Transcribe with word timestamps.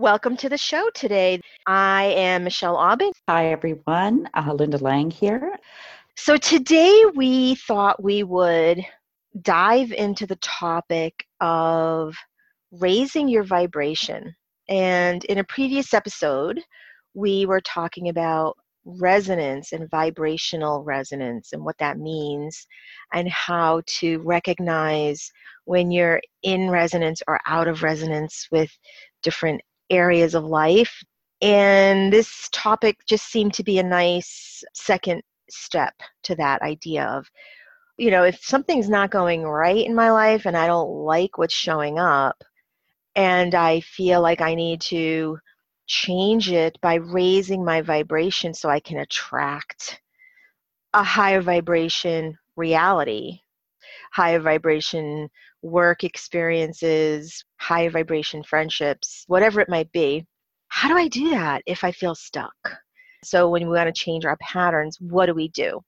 Welcome 0.00 0.38
to 0.38 0.48
the 0.48 0.56
show 0.56 0.88
today. 0.94 1.42
I 1.66 2.04
am 2.04 2.44
Michelle 2.44 2.78
Aubin. 2.78 3.12
Hi, 3.28 3.48
everyone. 3.48 4.30
Uh, 4.32 4.54
Linda 4.54 4.78
Lang 4.78 5.10
here. 5.10 5.54
So, 6.16 6.38
today 6.38 7.04
we 7.14 7.56
thought 7.56 8.02
we 8.02 8.22
would 8.22 8.82
dive 9.42 9.92
into 9.92 10.26
the 10.26 10.36
topic 10.36 11.26
of 11.42 12.16
raising 12.72 13.28
your 13.28 13.42
vibration. 13.42 14.34
And 14.70 15.22
in 15.26 15.36
a 15.36 15.44
previous 15.44 15.92
episode, 15.92 16.62
we 17.12 17.44
were 17.44 17.60
talking 17.60 18.08
about 18.08 18.56
resonance 18.86 19.72
and 19.72 19.90
vibrational 19.90 20.82
resonance 20.82 21.52
and 21.52 21.62
what 21.62 21.76
that 21.76 21.98
means, 21.98 22.66
and 23.12 23.28
how 23.28 23.82
to 23.98 24.20
recognize 24.20 25.30
when 25.66 25.90
you're 25.90 26.22
in 26.42 26.70
resonance 26.70 27.22
or 27.28 27.38
out 27.46 27.68
of 27.68 27.82
resonance 27.82 28.48
with 28.50 28.70
different 29.22 29.60
areas 29.90 30.34
of 30.34 30.44
life. 30.44 31.02
And 31.42 32.12
this 32.12 32.48
topic 32.52 32.98
just 33.06 33.26
seemed 33.26 33.54
to 33.54 33.64
be 33.64 33.78
a 33.78 33.82
nice 33.82 34.62
second 34.74 35.22
step 35.50 35.94
to 36.24 36.34
that 36.36 36.62
idea 36.62 37.04
of, 37.06 37.26
you 37.96 38.10
know, 38.10 38.24
if 38.24 38.42
something's 38.42 38.88
not 38.88 39.10
going 39.10 39.42
right 39.42 39.84
in 39.84 39.94
my 39.94 40.10
life 40.10 40.46
and 40.46 40.56
I 40.56 40.66
don't 40.66 40.90
like 40.90 41.38
what's 41.38 41.54
showing 41.54 41.98
up, 41.98 42.42
and 43.16 43.54
I 43.54 43.80
feel 43.80 44.22
like 44.22 44.40
I 44.40 44.54
need 44.54 44.80
to 44.82 45.38
change 45.86 46.50
it 46.50 46.78
by 46.80 46.94
raising 46.94 47.64
my 47.64 47.82
vibration 47.82 48.54
so 48.54 48.70
I 48.70 48.80
can 48.80 48.98
attract 48.98 50.00
a 50.94 51.02
higher 51.02 51.40
vibration 51.40 52.38
reality, 52.56 53.40
higher 54.12 54.40
vibration 54.40 55.28
work 55.62 56.04
experiences, 56.04 57.44
high 57.58 57.88
vibration 57.88 58.42
friendships, 58.42 59.24
whatever 59.26 59.60
it 59.60 59.68
might 59.68 59.90
be. 59.92 60.26
How 60.68 60.88
do 60.88 60.96
I 60.96 61.08
do 61.08 61.30
that 61.30 61.62
if 61.66 61.84
I 61.84 61.92
feel 61.92 62.14
stuck? 62.14 62.54
So, 63.24 63.50
when 63.50 63.66
we 63.66 63.76
want 63.76 63.94
to 63.94 64.00
change 64.00 64.24
our 64.24 64.38
patterns, 64.40 64.98
what 65.00 65.26
do 65.26 65.34
we 65.34 65.48
do? 65.48 65.80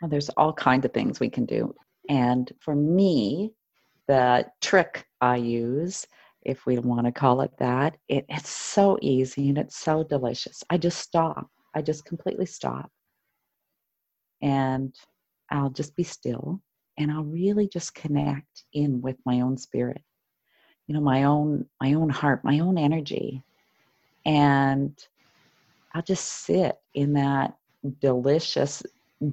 Well, 0.00 0.08
there's 0.08 0.30
all 0.30 0.52
kinds 0.52 0.84
of 0.84 0.92
things 0.92 1.20
we 1.20 1.30
can 1.30 1.44
do. 1.44 1.74
And 2.08 2.50
for 2.60 2.74
me, 2.74 3.52
the 4.08 4.46
trick 4.60 5.06
I 5.20 5.36
use, 5.36 6.06
if 6.42 6.66
we 6.66 6.78
want 6.78 7.06
to 7.06 7.12
call 7.12 7.42
it 7.42 7.52
that, 7.58 7.96
it, 8.08 8.24
it's 8.28 8.48
so 8.48 8.98
easy 9.02 9.50
and 9.50 9.58
it's 9.58 9.76
so 9.76 10.02
delicious. 10.02 10.64
I 10.70 10.78
just 10.78 10.98
stop. 10.98 11.46
I 11.74 11.82
just 11.82 12.04
completely 12.04 12.46
stop. 12.46 12.90
And 14.42 14.94
I'll 15.50 15.70
just 15.70 15.94
be 15.94 16.02
still 16.02 16.60
and 17.00 17.10
I'll 17.10 17.24
really 17.24 17.66
just 17.66 17.94
connect 17.94 18.64
in 18.74 19.00
with 19.00 19.16
my 19.24 19.40
own 19.40 19.56
spirit, 19.56 20.02
you 20.86 20.94
know, 20.94 21.00
my 21.00 21.24
own 21.24 21.64
my 21.80 21.94
own 21.94 22.10
heart, 22.10 22.44
my 22.44 22.58
own 22.58 22.76
energy, 22.76 23.42
and 24.26 24.96
I'll 25.94 26.02
just 26.02 26.26
sit 26.44 26.76
in 26.92 27.14
that 27.14 27.54
delicious 28.00 28.82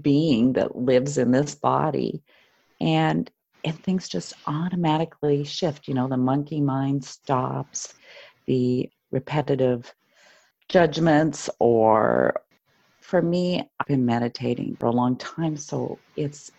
being 0.02 0.54
that 0.54 0.78
lives 0.78 1.18
in 1.18 1.32
this 1.32 1.56
body, 1.56 2.24
and 2.80 3.30
and 3.66 3.84
things 3.84 4.08
just 4.08 4.34
automatically 4.48 5.44
shift. 5.44 5.90
You 5.90 5.94
know, 5.94 6.08
the 6.08 6.16
monkey 6.16 6.62
mind 6.62 7.04
stops, 7.04 7.94
the 8.46 8.90
repetitive 9.12 9.94
judgments 10.70 11.50
or 11.60 12.42
for 13.00 13.22
me 13.22 13.62
i've 13.80 13.88
been 13.88 14.06
meditating 14.06 14.76
for 14.78 14.88
a 14.88 14.92
long 14.92 15.18
time 15.18 15.56
so 15.56 15.98
it's 16.18 16.52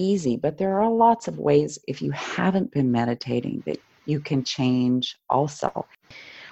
easy, 0.00 0.36
but 0.36 0.58
there 0.58 0.80
are 0.80 0.90
lots 0.90 1.28
of 1.28 1.38
ways 1.38 1.78
if 1.86 2.00
you 2.00 2.10
haven't 2.12 2.72
been 2.72 2.90
meditating 2.90 3.62
that 3.66 3.80
you 4.06 4.20
can 4.20 4.42
change 4.42 5.18
also. 5.28 5.86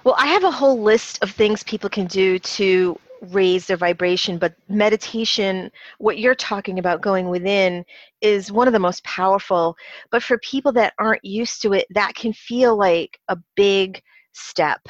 Well, 0.04 0.14
I 0.18 0.26
have 0.26 0.44
a 0.44 0.50
whole 0.50 0.80
list 0.80 1.22
of 1.22 1.30
things 1.30 1.62
people 1.62 1.90
can 1.90 2.06
do 2.06 2.38
to 2.38 2.98
raise 3.20 3.66
their 3.66 3.76
vibration, 3.76 4.38
but 4.38 4.54
meditation, 4.68 5.70
what 5.98 6.18
you're 6.18 6.34
talking 6.36 6.78
about 6.78 7.00
going 7.00 7.28
within, 7.28 7.84
is 8.20 8.52
one 8.52 8.68
of 8.68 8.72
the 8.72 8.78
most 8.78 9.02
powerful. 9.04 9.76
But 10.10 10.22
for 10.22 10.38
people 10.38 10.72
that 10.72 10.94
aren't 10.98 11.24
used 11.24 11.62
to 11.62 11.72
it, 11.72 11.86
that 11.90 12.14
can 12.14 12.32
feel 12.32 12.76
like 12.76 13.18
a 13.28 13.36
big 13.56 14.00
step. 14.32 14.80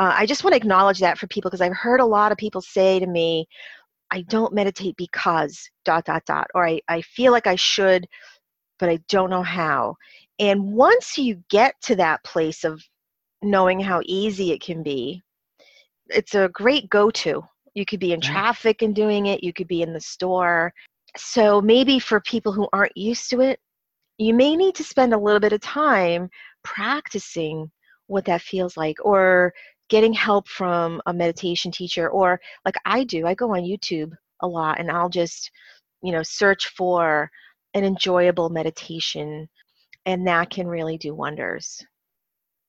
Uh, 0.00 0.14
I 0.16 0.26
just 0.26 0.42
want 0.42 0.52
to 0.54 0.56
acknowledge 0.56 0.98
that 1.00 1.18
for 1.18 1.26
people 1.26 1.50
because 1.50 1.60
I've 1.60 1.76
heard 1.76 2.00
a 2.00 2.06
lot 2.06 2.32
of 2.32 2.38
people 2.38 2.62
say 2.62 2.98
to 2.98 3.06
me, 3.06 3.46
I 4.10 4.22
don't 4.22 4.54
meditate 4.54 4.96
because 4.96 5.70
dot 5.84 6.04
dot 6.04 6.24
dot 6.26 6.48
or 6.54 6.66
I, 6.66 6.80
I 6.88 7.02
feel 7.02 7.32
like 7.32 7.46
I 7.46 7.56
should 7.56 8.06
but 8.80 8.88
I 8.88 8.98
don't 9.08 9.30
know 9.30 9.42
how. 9.42 9.96
And 10.40 10.72
once 10.72 11.16
you 11.16 11.40
get 11.50 11.74
to 11.82 11.96
that 11.96 12.24
place 12.24 12.64
of 12.64 12.82
knowing 13.42 13.78
how 13.78 14.00
easy 14.06 14.50
it 14.50 14.62
can 14.62 14.82
be, 14.82 15.22
it's 16.08 16.34
a 16.34 16.48
great 16.48 16.90
go 16.90 17.10
to. 17.10 17.44
You 17.74 17.84
could 17.84 18.00
be 18.00 18.12
in 18.12 18.20
traffic 18.20 18.82
and 18.82 18.94
doing 18.94 19.26
it, 19.26 19.44
you 19.44 19.52
could 19.52 19.68
be 19.68 19.82
in 19.82 19.92
the 19.92 20.00
store. 20.00 20.72
So 21.16 21.60
maybe 21.60 21.98
for 21.98 22.20
people 22.20 22.52
who 22.52 22.68
aren't 22.72 22.96
used 22.96 23.30
to 23.30 23.40
it, 23.40 23.60
you 24.18 24.34
may 24.34 24.56
need 24.56 24.74
to 24.76 24.84
spend 24.84 25.14
a 25.14 25.18
little 25.18 25.40
bit 25.40 25.52
of 25.52 25.60
time 25.60 26.28
practicing 26.64 27.70
what 28.06 28.24
that 28.24 28.42
feels 28.42 28.76
like 28.76 28.96
or 29.04 29.52
getting 29.90 30.12
help 30.12 30.48
from 30.48 31.02
a 31.06 31.12
meditation 31.12 31.70
teacher 31.70 32.08
or 32.08 32.40
like 32.64 32.76
I 32.86 33.04
do, 33.04 33.26
I 33.26 33.34
go 33.34 33.54
on 33.54 33.62
YouTube 33.62 34.12
a 34.40 34.46
lot 34.46 34.80
and 34.80 34.90
I'll 34.90 35.10
just, 35.10 35.50
you 36.02 36.12
know, 36.12 36.22
search 36.22 36.68
for 36.68 37.30
an 37.74 37.84
enjoyable 37.84 38.48
meditation 38.48 39.48
and 40.06 40.26
that 40.26 40.50
can 40.50 40.66
really 40.66 40.96
do 40.96 41.14
wonders. 41.14 41.84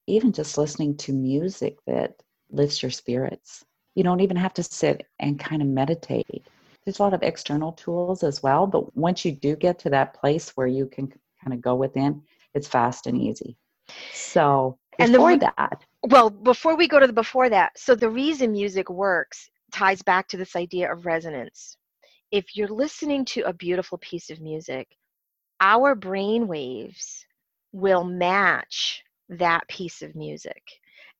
Even 0.08 0.34
just 0.34 0.58
listening 0.58 0.98
to 0.98 1.14
music 1.14 1.78
that 1.88 2.16
lifts 2.50 2.82
your 2.82 2.92
spirits. 2.92 3.64
You 3.96 4.04
don't 4.04 4.20
even 4.20 4.38
have 4.38 4.54
to 4.56 4.64
sit 4.64 5.06
and 5.20 5.40
kind 5.40 5.62
of 5.62 5.68
meditate. 5.68 6.48
There's 6.84 7.00
a 7.00 7.04
lot 7.04 7.14
of 7.14 7.22
external 7.22 7.74
tools 7.74 8.24
as 8.24 8.42
well, 8.42 8.66
but 8.66 8.96
once 8.98 9.24
you 9.24 9.32
do 9.32 9.56
get 9.56 9.78
to 9.80 9.90
that 9.92 10.16
place 10.16 10.50
where 10.56 10.68
you 10.68 10.88
can 10.88 11.08
kind 11.08 11.54
of 11.54 11.62
go 11.62 11.76
within, 11.76 12.24
it's 12.56 12.68
fast 12.68 13.06
and 13.06 13.18
easy. 13.18 13.56
So 14.14 14.78
and 15.00 15.12
before 15.12 15.38
the, 15.38 15.52
that. 15.58 15.84
well 16.04 16.30
before 16.30 16.76
we 16.76 16.88
go 16.88 17.00
to 17.00 17.08
the 17.08 17.14
before 17.14 17.50
that 17.50 17.78
so 17.78 17.96
the 17.96 18.10
reason 18.10 18.52
music 18.52 18.90
works 18.90 19.50
ties 19.72 20.02
back 20.02 20.28
to 20.28 20.38
this 20.38 20.56
idea 20.56 20.92
of 20.92 21.06
resonance. 21.06 21.78
If 22.32 22.56
you're 22.56 22.68
listening 22.68 23.26
to 23.26 23.42
a 23.44 23.54
beautiful 23.54 23.98
piece 24.00 24.30
of 24.30 24.42
music 24.42 24.88
our 25.60 25.96
brain 25.96 26.48
waves 26.48 27.26
will 27.72 28.04
match 28.04 29.04
that 29.30 29.66
piece 29.68 30.02
of 30.02 30.16
music. 30.16 30.62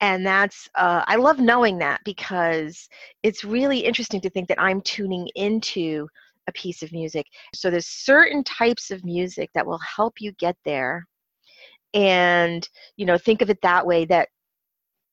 And 0.02 0.26
that's 0.26 0.68
uh, 0.76 1.04
i 1.08 1.16
love 1.16 1.40
knowing 1.40 1.78
that 1.78 2.02
because 2.06 2.90
it's 3.24 3.44
really 3.44 3.80
interesting 3.80 4.20
to 4.22 4.30
think 4.30 4.48
that 4.48 4.60
i'm 4.60 4.82
tuning 4.82 5.28
into 5.36 6.08
a 6.48 6.52
piece 6.54 6.82
of 6.84 6.92
music. 6.92 7.26
So 7.54 7.70
there's 7.70 7.88
certain 7.88 8.44
types 8.44 8.92
of 8.92 9.06
music 9.06 9.50
that 9.54 9.66
will 9.66 9.80
help 9.80 10.16
you 10.20 10.32
get 10.34 10.58
there 10.66 11.08
and 11.94 12.68
you 12.98 13.06
know 13.06 13.18
think 13.18 13.42
of 13.42 13.50
it 13.50 13.62
that 13.62 13.86
way 13.86 14.06
that 14.06 14.30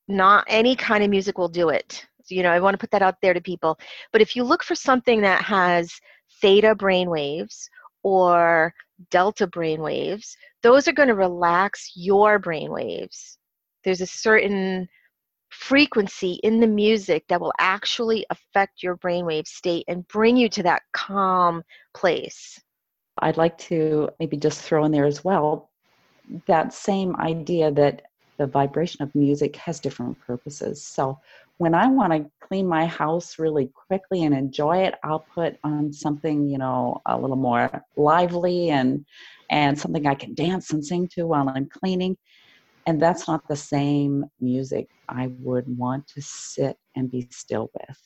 not 0.07 0.45
any 0.49 0.75
kind 0.75 1.05
of 1.05 1.11
music 1.11 1.37
will 1.37 1.49
do 1.49 1.69
it. 1.69 2.07
So, 2.25 2.35
you 2.35 2.43
know 2.43 2.51
i 2.51 2.61
want 2.61 2.75
to 2.75 2.79
put 2.79 2.91
that 2.93 3.03
out 3.03 3.17
there 3.23 3.35
to 3.35 3.41
people. 3.41 3.79
But 4.13 4.23
if 4.23 4.37
you 4.37 4.45
look 4.45 4.63
for 4.63 4.75
something 4.75 5.21
that 5.23 5.43
has 5.43 5.93
theta 6.41 6.75
brain 6.75 7.11
waves 7.11 7.69
or 8.03 8.73
delta 9.11 9.47
brain 9.47 9.81
waves 9.81 10.37
those 10.63 10.89
are 10.89 10.93
going 10.93 11.09
to 11.09 11.15
relax 11.15 11.93
your 11.95 12.39
brain 12.39 12.71
waves. 12.71 13.39
There's 13.85 14.01
a 14.01 14.07
certain 14.07 14.89
frequency 15.51 16.41
in 16.43 16.61
the 16.61 16.67
music 16.67 17.25
that 17.29 17.41
will 17.41 17.53
actually 17.59 18.27
affect 18.31 18.83
your 18.83 18.97
brainwave 18.97 19.47
state 19.47 19.85
and 19.89 20.07
bring 20.09 20.37
you 20.37 20.49
to 20.51 20.63
that 20.65 20.83
calm 20.93 21.63
place. 21.95 22.61
I'd 23.21 23.37
like 23.37 23.57
to 23.59 24.11
maybe 24.21 24.37
just 24.37 24.63
throw 24.63 24.85
in 24.85 24.93
there 24.93 25.07
as 25.07 25.25
well 25.25 25.71
that 26.47 26.73
same 26.73 27.17
idea 27.17 27.71
that 27.73 28.03
the 28.39 28.47
vibration 28.47 29.03
of 29.03 29.15
music 29.15 29.57
has 29.57 29.81
different 29.81 30.19
purposes. 30.21 30.87
So 30.87 31.19
when 31.59 31.75
I 31.75 31.89
want 31.89 32.13
to 32.13 32.31
clean 32.47 32.69
my 32.69 32.87
house 32.87 33.39
really 33.39 33.71
quickly 33.89 34.23
and 34.23 34.35
enjoy 34.35 34.79
it, 34.79 34.95
I'll 35.03 35.27
put 35.35 35.57
on 35.65 35.93
something, 35.93 36.49
you 36.49 36.59
know, 36.59 37.01
a 37.07 37.19
little 37.19 37.37
more 37.37 37.85
lively 37.97 38.71
and 38.71 39.05
and 39.51 39.79
something 39.79 40.07
I 40.07 40.15
can 40.15 40.35
dance 40.35 40.73
and 40.73 40.85
sing 40.85 41.09
to 41.15 41.27
while 41.27 41.49
I'm 41.49 41.69
cleaning. 41.69 42.17
And 42.87 43.01
that's 43.01 43.27
not 43.27 43.43
the 43.49 43.57
same 43.57 44.25
music 44.41 44.89
I 45.09 45.29
would 45.39 45.65
want 45.67 46.07
to 46.09 46.23
sit 46.23 46.77
and 46.95 47.11
be 47.11 47.29
still 47.31 47.71
with. 47.75 47.99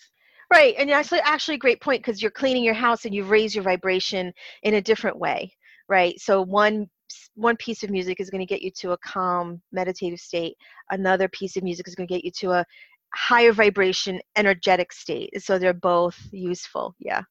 Right, 0.52 0.74
and 0.78 0.90
actually, 0.90 1.20
actually, 1.20 1.54
a 1.54 1.58
great 1.58 1.80
point 1.80 2.02
because 2.02 2.20
you're 2.20 2.30
cleaning 2.30 2.62
your 2.62 2.74
house 2.74 3.04
and 3.04 3.14
you 3.14 3.24
raise 3.24 3.54
your 3.54 3.64
vibration 3.64 4.32
in 4.62 4.74
a 4.74 4.82
different 4.82 5.18
way, 5.18 5.52
right? 5.88 6.18
So 6.20 6.42
one 6.42 6.88
one 7.34 7.56
piece 7.56 7.82
of 7.82 7.90
music 7.90 8.20
is 8.20 8.30
going 8.30 8.40
to 8.40 8.46
get 8.46 8.62
you 8.62 8.70
to 8.78 8.92
a 8.92 8.98
calm 8.98 9.60
meditative 9.72 10.20
state. 10.20 10.56
Another 10.90 11.28
piece 11.28 11.56
of 11.56 11.62
music 11.62 11.88
is 11.88 11.94
going 11.94 12.06
to 12.06 12.14
get 12.14 12.24
you 12.24 12.30
to 12.40 12.52
a 12.52 12.66
higher 13.14 13.52
vibration 13.52 14.20
energetic 14.36 14.92
state. 14.92 15.30
So 15.42 15.58
they're 15.58 15.72
both 15.72 16.18
useful 16.32 16.94
yeah. 16.98 17.22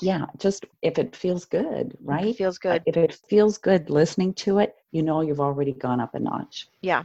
Yeah 0.00 0.26
just 0.38 0.66
if 0.82 0.98
it 0.98 1.16
feels 1.16 1.44
good 1.44 1.96
right 2.02 2.26
it 2.26 2.36
feels 2.36 2.58
uh, 2.58 2.72
good. 2.72 2.82
if 2.86 2.96
it 2.96 3.18
feels 3.28 3.56
good 3.56 3.88
listening 3.88 4.34
to 4.34 4.58
it 4.58 4.74
you 4.90 5.02
know 5.02 5.22
you've 5.22 5.40
already 5.40 5.72
gone 5.72 6.00
up 6.00 6.14
a 6.14 6.18
notch. 6.18 6.68
Yeah. 6.82 7.04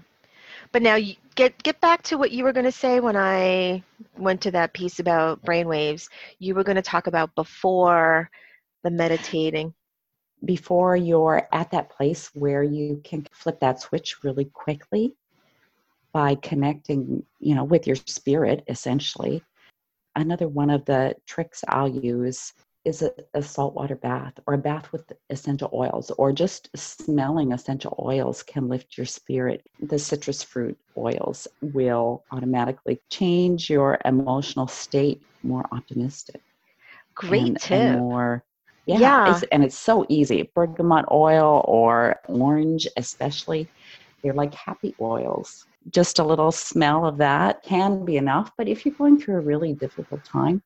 But 0.72 0.82
now 0.82 0.96
you 0.96 1.16
get 1.36 1.62
get 1.64 1.80
back 1.82 2.02
to 2.04 2.18
what 2.18 2.32
you 2.32 2.44
were 2.44 2.54
going 2.54 2.66
to 2.66 2.72
say 2.72 3.00
when 3.00 3.16
I 3.16 3.84
went 4.18 4.42
to 4.42 4.52
that 4.52 4.74
piece 4.74 5.00
about 5.00 5.44
brainwaves. 5.44 6.08
You 6.40 6.56
were 6.56 6.64
going 6.64 6.76
to 6.76 6.82
talk 6.82 7.08
about 7.08 7.34
before 7.36 8.30
the 8.84 8.92
meditating. 8.92 9.74
Before 10.44 10.96
you're 10.96 11.48
at 11.52 11.72
that 11.72 11.90
place 11.90 12.30
where 12.34 12.64
you 12.64 13.02
can 13.04 13.28
flip 13.32 13.60
that 13.60 13.80
switch 13.80 14.24
really 14.24 14.46
quickly 14.46 15.16
by 16.14 16.36
connecting, 16.36 17.24
you 17.40 17.56
know, 17.56 17.64
with 17.64 17.88
your 17.88 17.96
spirit 17.96 18.64
essentially. 18.68 19.44
Another 20.16 20.48
one 20.48 20.70
of 20.70 20.84
the 20.86 21.16
tricks 21.26 21.64
I'll 21.68 21.88
use 21.88 22.54
is 22.84 23.02
a, 23.04 23.14
a 23.34 23.42
saltwater 23.42 23.96
bath 23.96 24.34
or 24.48 24.56
a 24.56 24.58
bath 24.58 24.92
with 24.92 25.12
essential 25.30 25.70
oils 25.74 26.12
or 26.18 26.34
just 26.34 26.70
smelling 26.76 27.54
essential 27.54 27.96
oils 28.04 28.44
can 28.44 28.68
lift 28.68 28.98
your 28.98 29.06
spirit. 29.06 29.66
The 29.80 30.00
citrus 30.00 30.42
fruit 30.42 30.78
oils 30.98 31.48
will 31.62 32.24
automatically 32.32 33.00
change 33.10 33.70
your 33.70 34.00
emotional 34.04 34.68
state 34.68 35.22
more 35.44 35.66
optimistic. 35.72 36.42
Great 37.16 37.48
and, 37.48 37.60
tip. 37.60 37.72
And 37.72 38.00
more 38.00 38.44
yeah, 38.86 39.00
Yeah. 39.00 39.32
It's, 39.32 39.44
and 39.52 39.64
it's 39.64 39.78
so 39.78 40.06
easy. 40.10 40.50
Bergamot 40.56 41.06
oil 41.12 41.64
or 41.68 42.20
orange, 42.28 42.88
especially, 42.98 43.68
they're 44.24 44.34
like 44.34 44.54
happy 44.54 44.96
oils. 45.02 45.66
Just 45.90 46.20
a 46.20 46.24
little 46.24 46.52
smell 46.52 47.06
of 47.06 47.18
that 47.18 47.64
can 47.64 48.06
be 48.06 48.18
enough. 48.18 48.52
But 48.58 48.68
if 48.68 48.86
you're 48.86 48.96
going 48.96 49.20
through 49.20 49.38
a 49.38 49.42
really 49.42 49.74
difficult 49.74 50.24
time, 50.24 50.62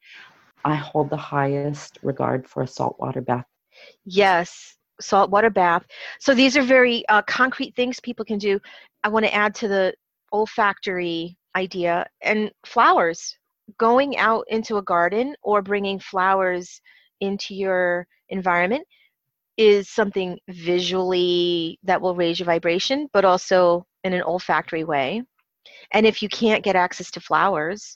I 0.65 0.75
hold 0.75 1.09
the 1.09 1.17
highest 1.17 1.99
regard 2.01 2.47
for 2.47 2.63
a 2.63 2.67
saltwater 2.67 3.21
bath. 3.21 3.45
Yes, 4.05 4.75
saltwater 4.99 5.49
bath. 5.49 5.85
So 6.19 6.33
these 6.33 6.57
are 6.57 6.63
very 6.63 7.07
uh, 7.07 7.21
concrete 7.23 7.75
things 7.75 7.99
people 7.99 8.25
can 8.25 8.37
do. 8.37 8.59
I 9.03 9.09
want 9.09 9.25
to 9.25 9.33
add 9.33 9.53
to 9.55 9.67
the 9.67 9.93
olfactory 10.33 11.37
idea 11.55 12.05
and 12.21 12.51
flowers. 12.65 13.37
Going 13.77 14.17
out 14.17 14.45
into 14.49 14.77
a 14.77 14.83
garden 14.83 15.35
or 15.41 15.61
bringing 15.61 15.99
flowers 15.99 16.81
into 17.21 17.55
your 17.55 18.07
environment 18.29 18.85
is 19.57 19.89
something 19.89 20.37
visually 20.49 21.79
that 21.83 22.01
will 22.01 22.15
raise 22.15 22.39
your 22.39 22.45
vibration, 22.45 23.07
but 23.13 23.25
also 23.25 23.85
in 24.03 24.13
an 24.13 24.23
olfactory 24.23 24.83
way. 24.83 25.23
And 25.91 26.05
if 26.05 26.21
you 26.21 26.29
can't 26.29 26.63
get 26.63 26.75
access 26.75 27.09
to 27.11 27.21
flowers, 27.21 27.95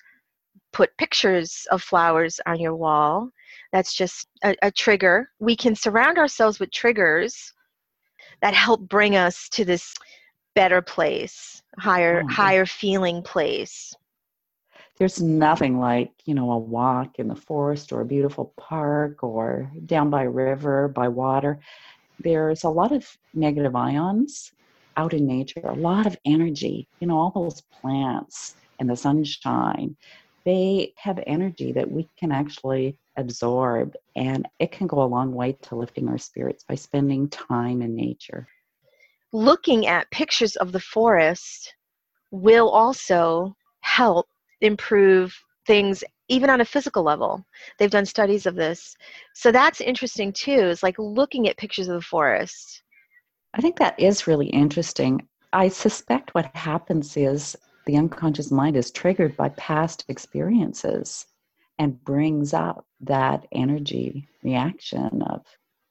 put 0.71 0.95
pictures 0.97 1.67
of 1.71 1.81
flowers 1.81 2.39
on 2.45 2.59
your 2.59 2.75
wall. 2.75 3.29
That's 3.71 3.93
just 3.93 4.27
a, 4.43 4.55
a 4.61 4.71
trigger. 4.71 5.29
We 5.39 5.55
can 5.55 5.75
surround 5.75 6.17
ourselves 6.17 6.59
with 6.59 6.71
triggers 6.71 7.53
that 8.41 8.53
help 8.53 8.81
bring 8.81 9.15
us 9.15 9.49
to 9.49 9.65
this 9.65 9.93
better 10.55 10.81
place, 10.81 11.61
higher, 11.77 12.23
Oh, 12.23 12.29
yeah. 12.29 12.35
higher 12.35 12.65
feeling 12.65 13.21
place. 13.21 13.93
There's 14.99 15.21
nothing 15.21 15.79
like, 15.79 16.11
you 16.25 16.33
know, 16.33 16.51
a 16.51 16.57
walk 16.57 17.19
in 17.19 17.29
the 17.29 17.35
forest 17.35 17.93
or 17.93 18.01
a 18.01 18.05
beautiful 18.05 18.53
park 18.57 19.23
or 19.23 19.71
down 19.85 20.09
by 20.09 20.23
river, 20.23 20.89
by 20.89 21.07
water. 21.07 21.59
There's 22.19 22.65
a 22.65 22.69
lot 22.69 22.91
of 22.91 23.07
negative 23.33 23.77
ions 23.77 24.51
out 24.97 25.13
in 25.13 25.25
nature, 25.25 25.61
a 25.63 25.73
lot 25.73 26.05
of 26.05 26.17
energy. 26.25 26.89
You 26.99 27.07
know, 27.07 27.17
all 27.17 27.31
those 27.33 27.61
plants 27.81 28.55
and 28.79 28.89
the 28.89 28.97
sunshine, 28.97 29.95
they 30.45 30.93
have 30.97 31.23
energy 31.25 31.71
that 31.71 31.89
we 31.89 32.09
can 32.19 32.33
actually 32.33 32.97
absorb. 33.15 33.95
And 34.17 34.49
it 34.59 34.73
can 34.73 34.85
go 34.85 35.01
a 35.01 35.05
long 35.05 35.33
way 35.33 35.53
to 35.61 35.75
lifting 35.75 36.09
our 36.09 36.17
spirits 36.17 36.65
by 36.67 36.75
spending 36.75 37.29
time 37.29 37.81
in 37.81 37.95
nature. 37.95 38.49
Looking 39.31 39.87
at 39.87 40.11
pictures 40.11 40.57
of 40.57 40.73
the 40.73 40.79
forest 40.81 41.73
will 42.31 42.69
also 42.69 43.55
help 43.79 44.27
improve 44.61 45.37
things 45.65 46.03
even 46.27 46.49
on 46.49 46.61
a 46.61 46.65
physical 46.65 47.03
level. 47.03 47.45
They've 47.77 47.89
done 47.89 48.05
studies 48.05 48.45
of 48.45 48.55
this. 48.55 48.95
So 49.33 49.51
that's 49.51 49.81
interesting 49.81 50.31
too, 50.33 50.51
is 50.51 50.83
like 50.83 50.95
looking 50.97 51.47
at 51.47 51.57
pictures 51.57 51.87
of 51.87 51.95
the 51.95 52.01
forest. 52.01 52.83
I 53.53 53.61
think 53.61 53.77
that 53.77 53.99
is 53.99 54.27
really 54.27 54.47
interesting. 54.47 55.27
I 55.53 55.69
suspect 55.69 56.33
what 56.35 56.55
happens 56.55 57.17
is 57.17 57.55
the 57.85 57.97
unconscious 57.97 58.51
mind 58.51 58.75
is 58.77 58.91
triggered 58.91 59.35
by 59.35 59.49
past 59.49 60.05
experiences 60.07 61.25
and 61.79 62.03
brings 62.03 62.53
up 62.53 62.85
that 63.01 63.47
energy 63.51 64.27
reaction 64.43 65.21
of 65.23 65.45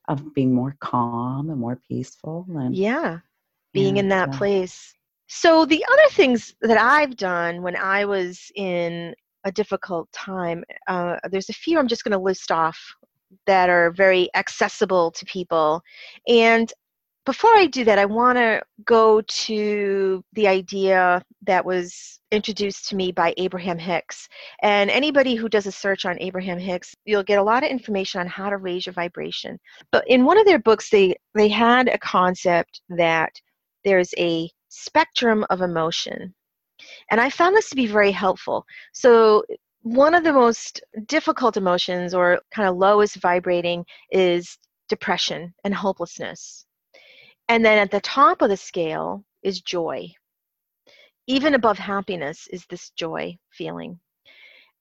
of 0.08 0.34
being 0.34 0.54
more 0.54 0.76
calm 0.80 1.50
and 1.50 1.60
more 1.60 1.76
peaceful 1.88 2.46
and 2.48 2.74
Yeah, 2.74 3.20
being 3.72 3.96
in 3.96 4.08
that 4.08 4.32
uh, 4.32 4.32
place. 4.32 4.94
So 5.28 5.66
the 5.66 5.84
other 5.92 6.08
things 6.10 6.54
that 6.62 6.78
I've 6.78 7.16
done 7.16 7.62
when 7.62 7.76
I 7.76 8.06
was 8.06 8.50
in 8.56 9.14
a 9.44 9.52
difficult 9.52 10.10
time, 10.10 10.64
uh, 10.88 11.16
there's 11.30 11.50
a 11.50 11.54
few 11.54 11.78
I'm 11.78 11.86
just 11.86 12.02
going 12.02 12.12
to 12.12 12.18
list 12.18 12.50
off 12.50 12.78
that 13.46 13.68
are 13.68 13.90
very 13.90 14.30
accessible 14.34 15.10
to 15.12 15.26
people. 15.26 15.82
And 16.26 16.72
before 17.26 17.54
I 17.56 17.66
do 17.66 17.84
that, 17.84 17.98
I 17.98 18.06
want 18.06 18.38
to 18.38 18.62
go 18.86 19.20
to 19.20 20.24
the 20.32 20.48
idea 20.48 21.22
that 21.42 21.62
was 21.62 22.20
introduced 22.32 22.88
to 22.88 22.96
me 22.96 23.12
by 23.12 23.34
Abraham 23.36 23.78
Hicks. 23.78 24.30
And 24.62 24.90
anybody 24.90 25.34
who 25.34 25.50
does 25.50 25.66
a 25.66 25.72
search 25.72 26.06
on 26.06 26.18
Abraham 26.20 26.58
Hicks, 26.58 26.94
you'll 27.04 27.22
get 27.22 27.38
a 27.38 27.42
lot 27.42 27.62
of 27.62 27.70
information 27.70 28.22
on 28.22 28.26
how 28.28 28.48
to 28.48 28.56
raise 28.56 28.86
your 28.86 28.94
vibration. 28.94 29.58
But 29.92 30.08
in 30.08 30.24
one 30.24 30.38
of 30.38 30.46
their 30.46 30.58
books, 30.58 30.88
they, 30.88 31.16
they 31.34 31.48
had 31.48 31.88
a 31.88 31.98
concept 31.98 32.80
that 32.88 33.32
there's 33.84 34.14
a 34.16 34.50
spectrum 34.68 35.44
of 35.50 35.60
emotion. 35.62 36.34
And 37.10 37.20
I 37.20 37.30
found 37.30 37.56
this 37.56 37.70
to 37.70 37.76
be 37.76 37.86
very 37.86 38.12
helpful. 38.12 38.64
So, 38.92 39.44
one 39.82 40.14
of 40.14 40.24
the 40.24 40.32
most 40.32 40.82
difficult 41.06 41.56
emotions, 41.56 42.12
or 42.12 42.40
kind 42.52 42.68
of 42.68 42.76
lowest 42.76 43.16
vibrating, 43.16 43.84
is 44.10 44.58
depression 44.88 45.54
and 45.64 45.74
hopelessness. 45.74 46.66
And 47.48 47.64
then 47.64 47.78
at 47.78 47.90
the 47.90 48.00
top 48.00 48.42
of 48.42 48.50
the 48.50 48.56
scale 48.56 49.24
is 49.42 49.60
joy. 49.60 50.12
Even 51.26 51.54
above 51.54 51.78
happiness 51.78 52.46
is 52.48 52.66
this 52.66 52.90
joy 52.90 53.36
feeling. 53.50 53.98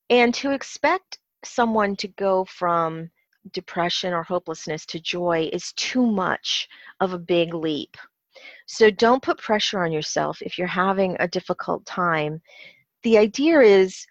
And 0.10 0.33
to 0.36 0.51
expect 0.51 1.19
someone 1.44 1.95
to 1.98 2.07
go 2.10 2.45
from 2.45 3.10
depression 3.51 4.13
or 4.13 4.24
hopelessness 4.24 4.86
to 4.88 5.00
joy 5.00 5.50
is 5.54 5.74
too 5.74 6.06
much 6.06 6.68
of 7.00 7.13
a 7.13 7.19
big 7.19 7.54
leap. 7.54 7.95
So 8.67 8.89
don't 8.89 9.23
put 9.23 9.38
pressure 9.38 9.83
on 9.83 9.91
yourself 9.91 10.41
if 10.41 10.57
you're 10.57 10.67
having 10.67 11.15
a 11.19 11.27
difficult 11.27 11.85
time. 11.85 12.41
The 13.03 13.18
idea 13.18 13.59
is 13.61 14.06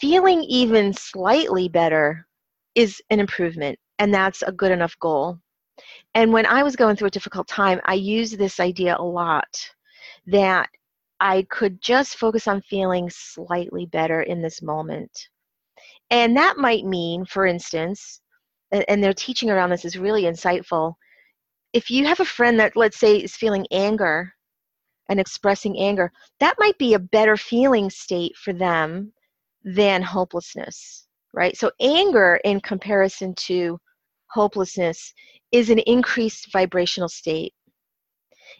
feeling 0.00 0.42
even 0.44 0.92
slightly 0.92 1.68
better 1.68 2.26
is 2.74 3.00
an 3.10 3.20
improvement, 3.20 3.78
and 3.98 4.12
that's 4.12 4.42
a 4.42 4.52
good 4.52 4.70
enough 4.70 4.98
goal. 5.00 5.38
And 6.14 6.32
when 6.32 6.46
I 6.46 6.62
was 6.62 6.76
going 6.76 6.96
through 6.96 7.08
a 7.08 7.12
difficult 7.12 7.48
time, 7.48 7.80
I 7.84 7.94
used 7.94 8.38
this 8.38 8.60
idea 8.60 8.96
a 8.98 9.02
lot 9.02 9.70
that 10.26 10.68
I 11.20 11.46
could 11.50 11.80
just 11.80 12.16
focus 12.16 12.46
on 12.46 12.62
feeling 12.62 13.10
slightly 13.10 13.86
better 13.86 14.22
in 14.22 14.40
this 14.40 14.62
moment. 14.62 15.28
And 16.10 16.36
that 16.36 16.56
might 16.56 16.84
mean, 16.84 17.24
for 17.24 17.46
instance, 17.46 18.20
and 18.70 19.02
their 19.02 19.14
teaching 19.14 19.50
around 19.50 19.70
this 19.70 19.84
is 19.84 19.98
really 19.98 20.24
insightful. 20.24 20.94
If 21.72 21.90
you 21.90 22.06
have 22.06 22.20
a 22.20 22.24
friend 22.24 22.58
that, 22.60 22.76
let's 22.76 22.98
say, 22.98 23.16
is 23.16 23.36
feeling 23.36 23.66
anger 23.70 24.32
and 25.08 25.20
expressing 25.20 25.78
anger, 25.78 26.12
that 26.40 26.56
might 26.58 26.78
be 26.78 26.94
a 26.94 26.98
better 26.98 27.36
feeling 27.36 27.90
state 27.90 28.36
for 28.36 28.52
them 28.52 29.12
than 29.64 30.02
hopelessness, 30.02 31.06
right? 31.34 31.56
So, 31.56 31.70
anger 31.80 32.40
in 32.44 32.60
comparison 32.60 33.34
to 33.46 33.78
hopelessness 34.30 35.12
is 35.52 35.70
an 35.70 35.78
increased 35.80 36.52
vibrational 36.52 37.08
state. 37.08 37.52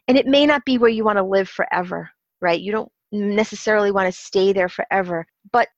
And 0.08 0.16
it 0.16 0.26
may 0.26 0.46
not 0.46 0.64
be 0.64 0.78
where 0.78 0.90
you 0.90 1.04
want 1.04 1.18
to 1.18 1.22
live 1.22 1.48
forever, 1.48 2.10
right? 2.40 2.60
You 2.60 2.72
don't 2.72 2.92
necessarily 3.12 3.90
want 3.90 4.12
to 4.12 4.20
stay 4.20 4.52
there 4.52 4.68
forever, 4.68 5.26
but 5.52 5.68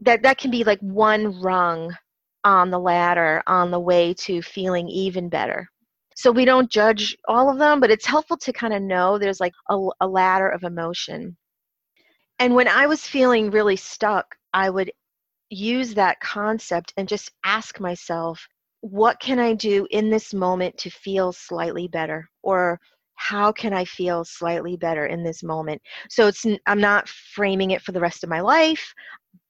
that, 0.00 0.22
that 0.22 0.38
can 0.38 0.50
be 0.50 0.64
like 0.64 0.80
one 0.80 1.40
rung 1.40 1.94
on 2.44 2.70
the 2.70 2.78
ladder 2.78 3.42
on 3.46 3.70
the 3.70 3.80
way 3.80 4.14
to 4.14 4.42
feeling 4.42 4.88
even 4.88 5.28
better. 5.28 5.70
So 6.14 6.30
we 6.30 6.44
don't 6.44 6.70
judge 6.70 7.16
all 7.28 7.50
of 7.50 7.58
them, 7.58 7.80
but 7.80 7.90
it's 7.90 8.06
helpful 8.06 8.36
to 8.38 8.52
kind 8.52 8.72
of 8.72 8.82
know 8.82 9.18
there's 9.18 9.40
like 9.40 9.54
a, 9.68 9.78
a 10.00 10.06
ladder 10.06 10.48
of 10.48 10.64
emotion. 10.64 11.36
And 12.38 12.54
when 12.54 12.68
I 12.68 12.86
was 12.86 13.06
feeling 13.06 13.50
really 13.50 13.76
stuck, 13.76 14.34
I 14.52 14.70
would 14.70 14.90
use 15.50 15.94
that 15.94 16.20
concept 16.20 16.92
and 16.96 17.08
just 17.08 17.30
ask 17.44 17.80
myself, 17.80 18.46
what 18.80 19.18
can 19.20 19.38
I 19.38 19.54
do 19.54 19.86
in 19.90 20.10
this 20.10 20.34
moment 20.34 20.76
to 20.78 20.90
feel 20.90 21.32
slightly 21.32 21.88
better? 21.88 22.28
Or 22.42 22.78
how 23.14 23.52
can 23.52 23.72
I 23.72 23.84
feel 23.84 24.24
slightly 24.24 24.76
better 24.76 25.06
in 25.06 25.22
this 25.22 25.42
moment? 25.42 25.80
So 26.10 26.26
it's 26.26 26.44
I'm 26.66 26.80
not 26.80 27.08
framing 27.08 27.70
it 27.70 27.82
for 27.82 27.92
the 27.92 28.00
rest 28.00 28.24
of 28.24 28.30
my 28.30 28.40
life, 28.40 28.92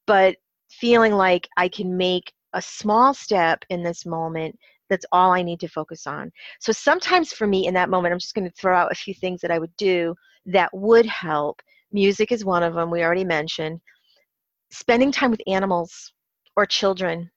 but 0.06 0.36
feeling 0.70 1.12
like 1.12 1.48
I 1.56 1.68
can 1.68 1.96
make 1.96 2.32
a 2.52 2.62
small 2.62 3.14
step 3.14 3.64
in 3.70 3.82
this 3.82 4.06
moment 4.06 4.56
that's 4.90 5.06
all 5.12 5.32
I 5.32 5.42
need 5.42 5.60
to 5.60 5.68
focus 5.68 6.06
on. 6.06 6.30
So 6.60 6.72
sometimes 6.72 7.32
for 7.32 7.46
me 7.46 7.66
in 7.66 7.74
that 7.74 7.90
moment, 7.90 8.12
I'm 8.12 8.18
just 8.18 8.34
going 8.34 8.48
to 8.48 8.56
throw 8.56 8.76
out 8.76 8.92
a 8.92 8.96
few 8.96 9.14
things 9.14 9.40
that 9.40 9.50
I 9.50 9.58
would 9.58 9.74
do 9.76 10.14
that 10.46 10.70
would 10.72 11.06
help 11.06 11.60
Music 11.94 12.32
is 12.32 12.44
one 12.44 12.64
of 12.64 12.74
them, 12.74 12.90
we 12.90 13.04
already 13.04 13.24
mentioned. 13.24 13.80
Spending 14.72 15.12
time 15.12 15.30
with 15.30 15.40
animals 15.46 16.12
or 16.56 16.66
children, 16.66 17.30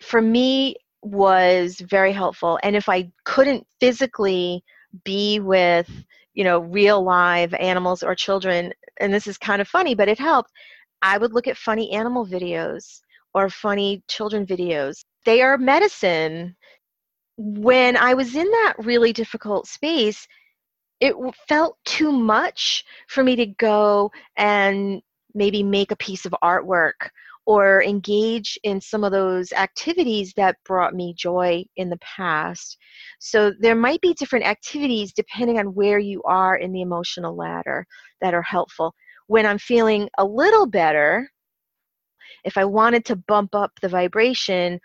for 0.00 0.22
me, 0.22 0.76
was 1.02 1.80
very 1.80 2.12
helpful. 2.12 2.60
And 2.62 2.76
if 2.76 2.88
I 2.88 3.10
couldn't 3.24 3.66
physically 3.80 4.62
be 5.04 5.40
with, 5.40 5.90
you 6.34 6.44
know, 6.44 6.60
real 6.60 7.02
live 7.02 7.52
animals 7.54 8.04
or 8.04 8.14
children, 8.14 8.72
and 9.00 9.12
this 9.12 9.26
is 9.26 9.36
kind 9.36 9.60
of 9.60 9.66
funny, 9.66 9.96
but 9.96 10.08
it 10.08 10.18
helped, 10.18 10.52
I 11.02 11.18
would 11.18 11.32
look 11.32 11.48
at 11.48 11.56
funny 11.56 11.90
animal 11.90 12.24
videos 12.24 13.00
or 13.34 13.50
funny 13.50 14.04
children 14.06 14.46
videos. 14.46 15.04
They 15.24 15.42
are 15.42 15.58
medicine. 15.58 16.54
When 17.38 17.96
I 17.96 18.14
was 18.14 18.34
in 18.34 18.50
that 18.50 18.74
really 18.78 19.12
difficult 19.12 19.68
space, 19.68 20.26
it 21.00 21.14
felt 21.48 21.78
too 21.84 22.10
much 22.10 22.84
for 23.08 23.22
me 23.22 23.36
to 23.36 23.46
go 23.46 24.10
and 24.36 25.00
maybe 25.34 25.62
make 25.62 25.92
a 25.92 25.96
piece 25.96 26.26
of 26.26 26.34
artwork 26.42 27.10
or 27.46 27.82
engage 27.82 28.58
in 28.64 28.80
some 28.80 29.04
of 29.04 29.12
those 29.12 29.52
activities 29.52 30.34
that 30.36 30.56
brought 30.66 30.94
me 30.94 31.14
joy 31.16 31.64
in 31.76 31.88
the 31.88 31.98
past. 31.98 32.76
So 33.20 33.52
there 33.60 33.76
might 33.76 34.00
be 34.00 34.14
different 34.14 34.44
activities 34.44 35.12
depending 35.12 35.58
on 35.60 35.74
where 35.74 36.00
you 36.00 36.20
are 36.24 36.56
in 36.56 36.72
the 36.72 36.82
emotional 36.82 37.36
ladder 37.36 37.86
that 38.20 38.34
are 38.34 38.42
helpful. 38.42 38.94
When 39.28 39.46
I'm 39.46 39.58
feeling 39.58 40.08
a 40.18 40.24
little 40.24 40.66
better, 40.66 41.30
if 42.44 42.56
I 42.56 42.64
wanted 42.64 43.04
to 43.06 43.16
bump 43.16 43.54
up 43.54 43.72
the 43.80 43.88
vibration, 43.88 44.80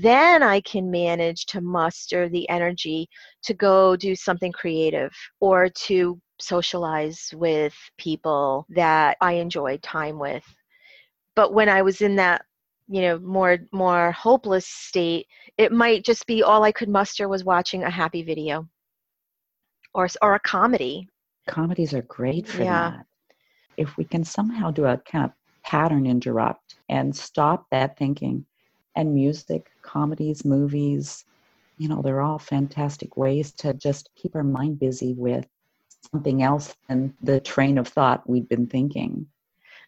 then 0.00 0.42
I 0.42 0.60
can 0.60 0.90
manage 0.90 1.46
to 1.46 1.60
muster 1.60 2.28
the 2.28 2.48
energy 2.48 3.08
to 3.44 3.54
go 3.54 3.96
do 3.96 4.14
something 4.14 4.52
creative 4.52 5.12
or 5.40 5.68
to 5.68 6.20
socialize 6.40 7.30
with 7.34 7.74
people 7.98 8.66
that 8.70 9.16
I 9.20 9.34
enjoy 9.34 9.78
time 9.78 10.18
with. 10.18 10.44
But 11.34 11.54
when 11.54 11.68
I 11.68 11.82
was 11.82 12.00
in 12.00 12.16
that 12.16 12.44
you 12.88 13.00
know 13.00 13.18
more 13.20 13.58
more 13.72 14.10
hopeless 14.12 14.66
state 14.66 15.26
it 15.56 15.70
might 15.70 16.04
just 16.04 16.26
be 16.26 16.42
all 16.42 16.64
i 16.64 16.72
could 16.72 16.88
muster 16.88 17.28
was 17.28 17.44
watching 17.44 17.84
a 17.84 17.90
happy 17.90 18.22
video 18.22 18.68
or 19.94 20.08
or 20.20 20.34
a 20.34 20.40
comedy 20.40 21.08
comedies 21.46 21.94
are 21.94 22.02
great 22.02 22.46
for 22.46 22.62
yeah. 22.62 22.90
that 22.90 23.06
if 23.76 23.96
we 23.96 24.04
can 24.04 24.24
somehow 24.24 24.70
do 24.70 24.84
a 24.84 24.96
kind 24.98 25.24
of 25.24 25.30
pattern 25.64 26.06
interrupt 26.06 26.76
and 26.88 27.14
stop 27.14 27.66
that 27.70 27.96
thinking. 27.96 28.44
And 28.94 29.14
music, 29.14 29.70
comedies, 29.80 30.44
movies, 30.44 31.24
you 31.78 31.88
know, 31.88 32.02
they're 32.02 32.20
all 32.20 32.38
fantastic 32.38 33.16
ways 33.16 33.52
to 33.52 33.72
just 33.74 34.10
keep 34.14 34.36
our 34.36 34.44
mind 34.44 34.78
busy 34.78 35.14
with 35.14 35.46
something 36.12 36.42
else 36.42 36.74
than 36.88 37.14
the 37.22 37.40
train 37.40 37.78
of 37.78 37.88
thought 37.88 38.28
we've 38.28 38.48
been 38.48 38.66
thinking. 38.66 39.26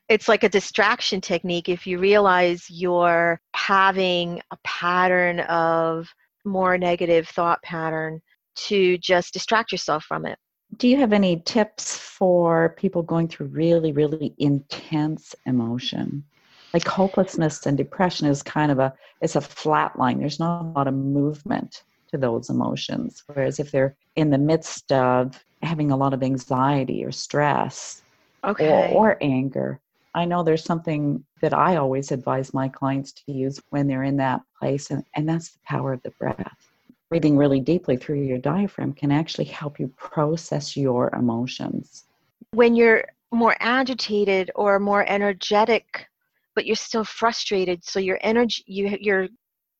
It's 0.08 0.28
like 0.28 0.42
a 0.42 0.48
distraction 0.48 1.20
technique 1.20 1.68
if 1.68 1.86
you 1.86 1.98
realize 1.98 2.66
you're 2.68 3.40
having 3.54 4.40
a 4.50 4.56
pattern 4.64 5.40
of 5.40 6.08
more 6.44 6.76
negative 6.76 7.28
thought 7.28 7.62
pattern 7.62 8.20
to 8.54 8.98
just 8.98 9.32
distract 9.32 9.72
yourself 9.72 10.04
from 10.04 10.26
it 10.26 10.38
do 10.78 10.88
you 10.88 10.96
have 10.96 11.12
any 11.12 11.40
tips 11.40 11.96
for 11.96 12.70
people 12.76 13.02
going 13.02 13.28
through 13.28 13.46
really 13.46 13.92
really 13.92 14.34
intense 14.38 15.34
emotion? 15.46 16.24
Like 16.72 16.86
hopelessness 16.86 17.66
and 17.66 17.76
depression 17.76 18.26
is 18.26 18.42
kind 18.42 18.72
of 18.72 18.78
a 18.78 18.92
it's 19.20 19.36
a 19.36 19.40
flat 19.40 19.98
line. 19.98 20.18
There's 20.18 20.40
not 20.40 20.62
a 20.62 20.68
lot 20.68 20.88
of 20.88 20.94
movement 20.94 21.82
to 22.10 22.18
those 22.18 22.50
emotions. 22.50 23.22
Whereas 23.26 23.58
if 23.60 23.70
they're 23.70 23.96
in 24.16 24.30
the 24.30 24.38
midst 24.38 24.92
of 24.92 25.44
having 25.64 25.90
a 25.90 25.96
lot 25.96 26.14
of 26.14 26.22
anxiety 26.22 27.04
or 27.04 27.10
stress 27.10 28.02
okay. 28.44 28.92
or, 28.92 29.12
or 29.12 29.18
anger 29.20 29.80
i 30.14 30.24
know 30.24 30.42
there's 30.42 30.64
something 30.64 31.24
that 31.40 31.54
i 31.54 31.76
always 31.76 32.12
advise 32.12 32.54
my 32.54 32.68
clients 32.68 33.12
to 33.12 33.32
use 33.32 33.60
when 33.70 33.86
they're 33.86 34.04
in 34.04 34.16
that 34.16 34.40
place 34.58 34.90
and, 34.90 35.04
and 35.14 35.28
that's 35.28 35.50
the 35.50 35.58
power 35.64 35.92
of 35.92 36.02
the 36.02 36.10
breath 36.12 36.70
breathing 37.14 37.36
really 37.36 37.60
deeply 37.60 37.96
through 37.96 38.20
your 38.20 38.38
diaphragm 38.38 38.92
can 38.92 39.12
actually 39.12 39.44
help 39.44 39.78
you 39.78 39.86
process 39.96 40.76
your 40.76 41.14
emotions. 41.14 42.06
When 42.50 42.74
you're 42.74 43.04
more 43.30 43.56
agitated 43.60 44.50
or 44.56 44.80
more 44.80 45.08
energetic, 45.08 46.08
but 46.56 46.66
you're 46.66 46.74
still 46.74 47.04
frustrated, 47.04 47.84
so 47.84 48.00
your 48.00 48.18
energy 48.20 48.64
you 48.66 48.98
you're 49.00 49.28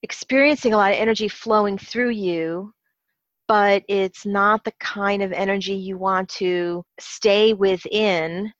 experiencing 0.04 0.74
a 0.74 0.76
lot 0.76 0.92
of 0.92 0.98
energy 0.98 1.26
flowing 1.26 1.76
through 1.76 2.10
you, 2.10 2.72
but 3.48 3.82
it's 3.88 4.24
not 4.24 4.62
the 4.62 4.72
kind 4.78 5.20
of 5.20 5.32
energy 5.32 5.74
you 5.74 5.98
want 5.98 6.28
to 6.28 6.84
stay 7.00 7.52
within 7.52 8.52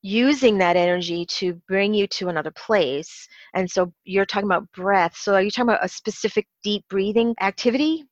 using 0.00 0.56
that 0.56 0.76
energy 0.76 1.26
to 1.26 1.60
bring 1.68 1.92
you 1.92 2.06
to 2.06 2.28
another 2.28 2.52
place. 2.52 3.28
And 3.52 3.70
so 3.70 3.92
you're 4.04 4.24
talking 4.24 4.48
about 4.48 4.72
breath. 4.72 5.14
So 5.14 5.34
are 5.34 5.42
you 5.42 5.50
talking 5.50 5.68
about 5.68 5.84
a 5.84 5.88
specific 5.88 6.46
deep 6.62 6.84
breathing 6.88 7.34
activity? 7.42 8.04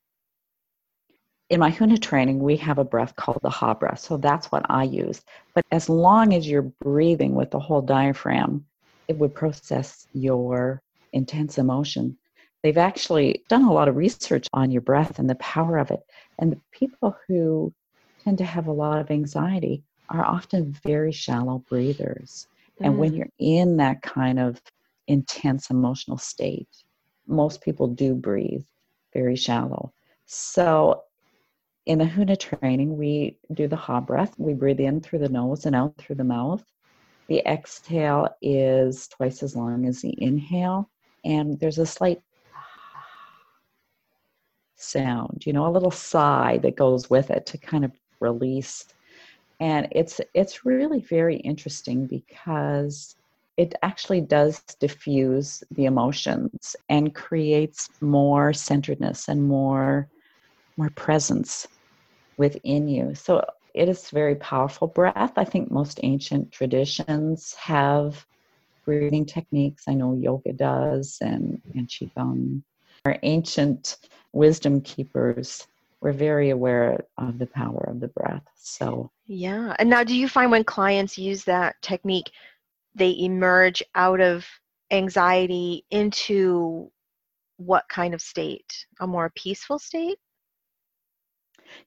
In 1.53 1.61
my 1.61 1.69
HUNA 1.69 1.99
training, 1.99 2.39
we 2.39 2.57
have 2.57 2.79
a 2.79 2.85
breath 2.85 3.15
called 3.17 3.41
the 3.43 3.51
Ha 3.51 3.75
breath. 3.75 3.99
So 3.99 4.17
that's 4.17 4.51
what 4.51 4.65
I 4.71 4.85
use. 4.85 5.21
But 5.55 5.67
as 5.71 5.91
long 5.91 6.33
as 6.33 6.49
you're 6.49 6.63
breathing 6.63 7.35
with 7.35 7.51
the 7.51 7.61
whole 7.61 7.83
diaphragm, 7.83 8.65
it 9.07 9.19
would 9.19 9.35
process 9.35 10.07
your 10.15 10.81
intense 11.13 11.59
emotion. 11.59 12.17
They've 12.63 12.79
actually 12.79 13.45
done 13.51 13.67
a 13.67 13.73
lot 13.73 13.89
of 13.89 13.97
research 13.97 14.49
on 14.55 14.71
your 14.71 14.81
breath 14.81 15.19
and 15.19 15.29
the 15.29 15.35
power 15.35 15.77
of 15.77 15.91
it. 15.91 16.01
And 16.39 16.53
the 16.53 16.61
people 16.73 17.15
who 17.29 17.71
tend 18.25 18.39
to 18.39 18.45
have 18.45 18.67
a 18.67 18.73
lot 18.73 18.99
of 18.99 19.11
anxiety 19.11 19.83
are 20.09 20.25
often 20.25 20.73
very 20.83 21.13
shallow 21.13 21.59
breathers. 21.69 22.47
Mm. 22.81 22.87
And 22.87 22.99
when 22.99 23.13
mm. 23.13 23.19
you're 23.19 23.29
in 23.39 23.77
that 23.77 24.01
kind 24.01 24.39
of 24.39 24.59
intense 25.07 25.69
emotional 25.69 26.17
state, 26.17 26.69
most 27.27 27.61
people 27.61 27.89
do 27.89 28.15
breathe 28.15 28.65
very 29.13 29.37
shallow. 29.37 29.93
So 30.25 31.03
in 31.87 31.99
the 31.99 32.05
HUNA 32.05 32.37
training, 32.37 32.97
we 32.97 33.39
do 33.55 33.67
the 33.67 33.77
Ha 33.77 34.01
breath. 34.01 34.35
We 34.39 34.55
breathe 34.55 34.81
in 34.81 35.01
through 35.01 35.19
the 35.21 35.29
nose 35.29 35.67
and 35.67 35.75
out 35.75 35.97
through 35.99 36.17
the 36.17 36.25
mouth. 36.25 36.65
The 37.29 37.43
exhale 37.47 38.29
is 38.41 39.09
twice 39.09 39.43
as 39.43 39.57
long 39.57 39.87
as 39.87 40.03
the 40.03 40.15
inhale, 40.23 40.91
and 41.25 41.59
there's 41.59 41.79
a 41.79 41.87
slight 41.87 42.21
sound, 44.77 45.45
you 45.47 45.53
know, 45.53 45.67
a 45.67 45.71
little 45.71 45.91
sigh 45.91 46.59
that 46.63 46.77
goes 46.77 47.09
with 47.09 47.31
it 47.31 47.47
to 47.47 47.59
kind 47.59 47.85
of 47.85 47.93
release. 48.21 48.87
And 49.61 49.89
it's 49.93 50.21
it's 50.35 50.65
really 50.65 51.01
very 51.01 51.37
interesting 51.37 52.07
because 52.07 53.17
it 53.57 53.75
actually 53.83 54.21
does 54.21 54.61
diffuse 54.81 55.63
the 55.73 55.85
emotions 55.85 56.75
and 56.89 57.15
creates 57.15 57.89
more 58.01 58.53
centeredness 58.53 59.29
and 59.29 59.43
more 59.43 60.09
more 60.77 60.91
presence 60.91 61.67
within 62.37 62.89
you. 62.89 63.15
So 63.15 63.45
it 63.75 63.89
is 63.89 64.11
very 64.11 64.37
powerful 64.37 64.89
breath. 64.89 65.33
I 65.37 65.45
think 65.45 65.71
most 65.71 66.01
ancient 66.03 66.53
traditions 66.53 67.55
have 67.55 68.25
breathing 68.85 69.27
techniques. 69.27 69.85
I 69.89 69.95
know 69.95 70.15
yoga 70.15 70.53
does 70.53 71.19
and, 71.21 71.61
and 71.75 71.89
Qigong. 71.89 72.63
Our 73.05 73.19
ancient 73.23 73.97
wisdom 74.33 74.81
keepers 74.81 75.67
were 76.01 76.13
very 76.13 76.51
aware 76.51 77.05
of 77.19 77.39
the 77.39 77.47
power 77.47 77.85
of 77.89 78.01
the 78.01 78.09
breath. 78.09 78.43
So 78.57 79.11
yeah. 79.27 79.75
And 79.79 79.89
now 79.89 80.05
do 80.05 80.15
you 80.15 80.29
find 80.29 80.51
when 80.51 80.65
clients 80.65 81.17
use 81.17 81.45
that 81.45 81.77
technique, 81.81 82.31
they 82.95 83.17
emerge 83.19 83.83
out 83.95 84.21
of 84.21 84.47
anxiety 84.91 85.87
into 85.91 86.91
what 87.57 87.85
kind 87.89 88.15
of 88.15 88.21
state? 88.21 88.87
A 89.01 89.07
more 89.07 89.31
peaceful 89.35 89.79
state? 89.79 90.19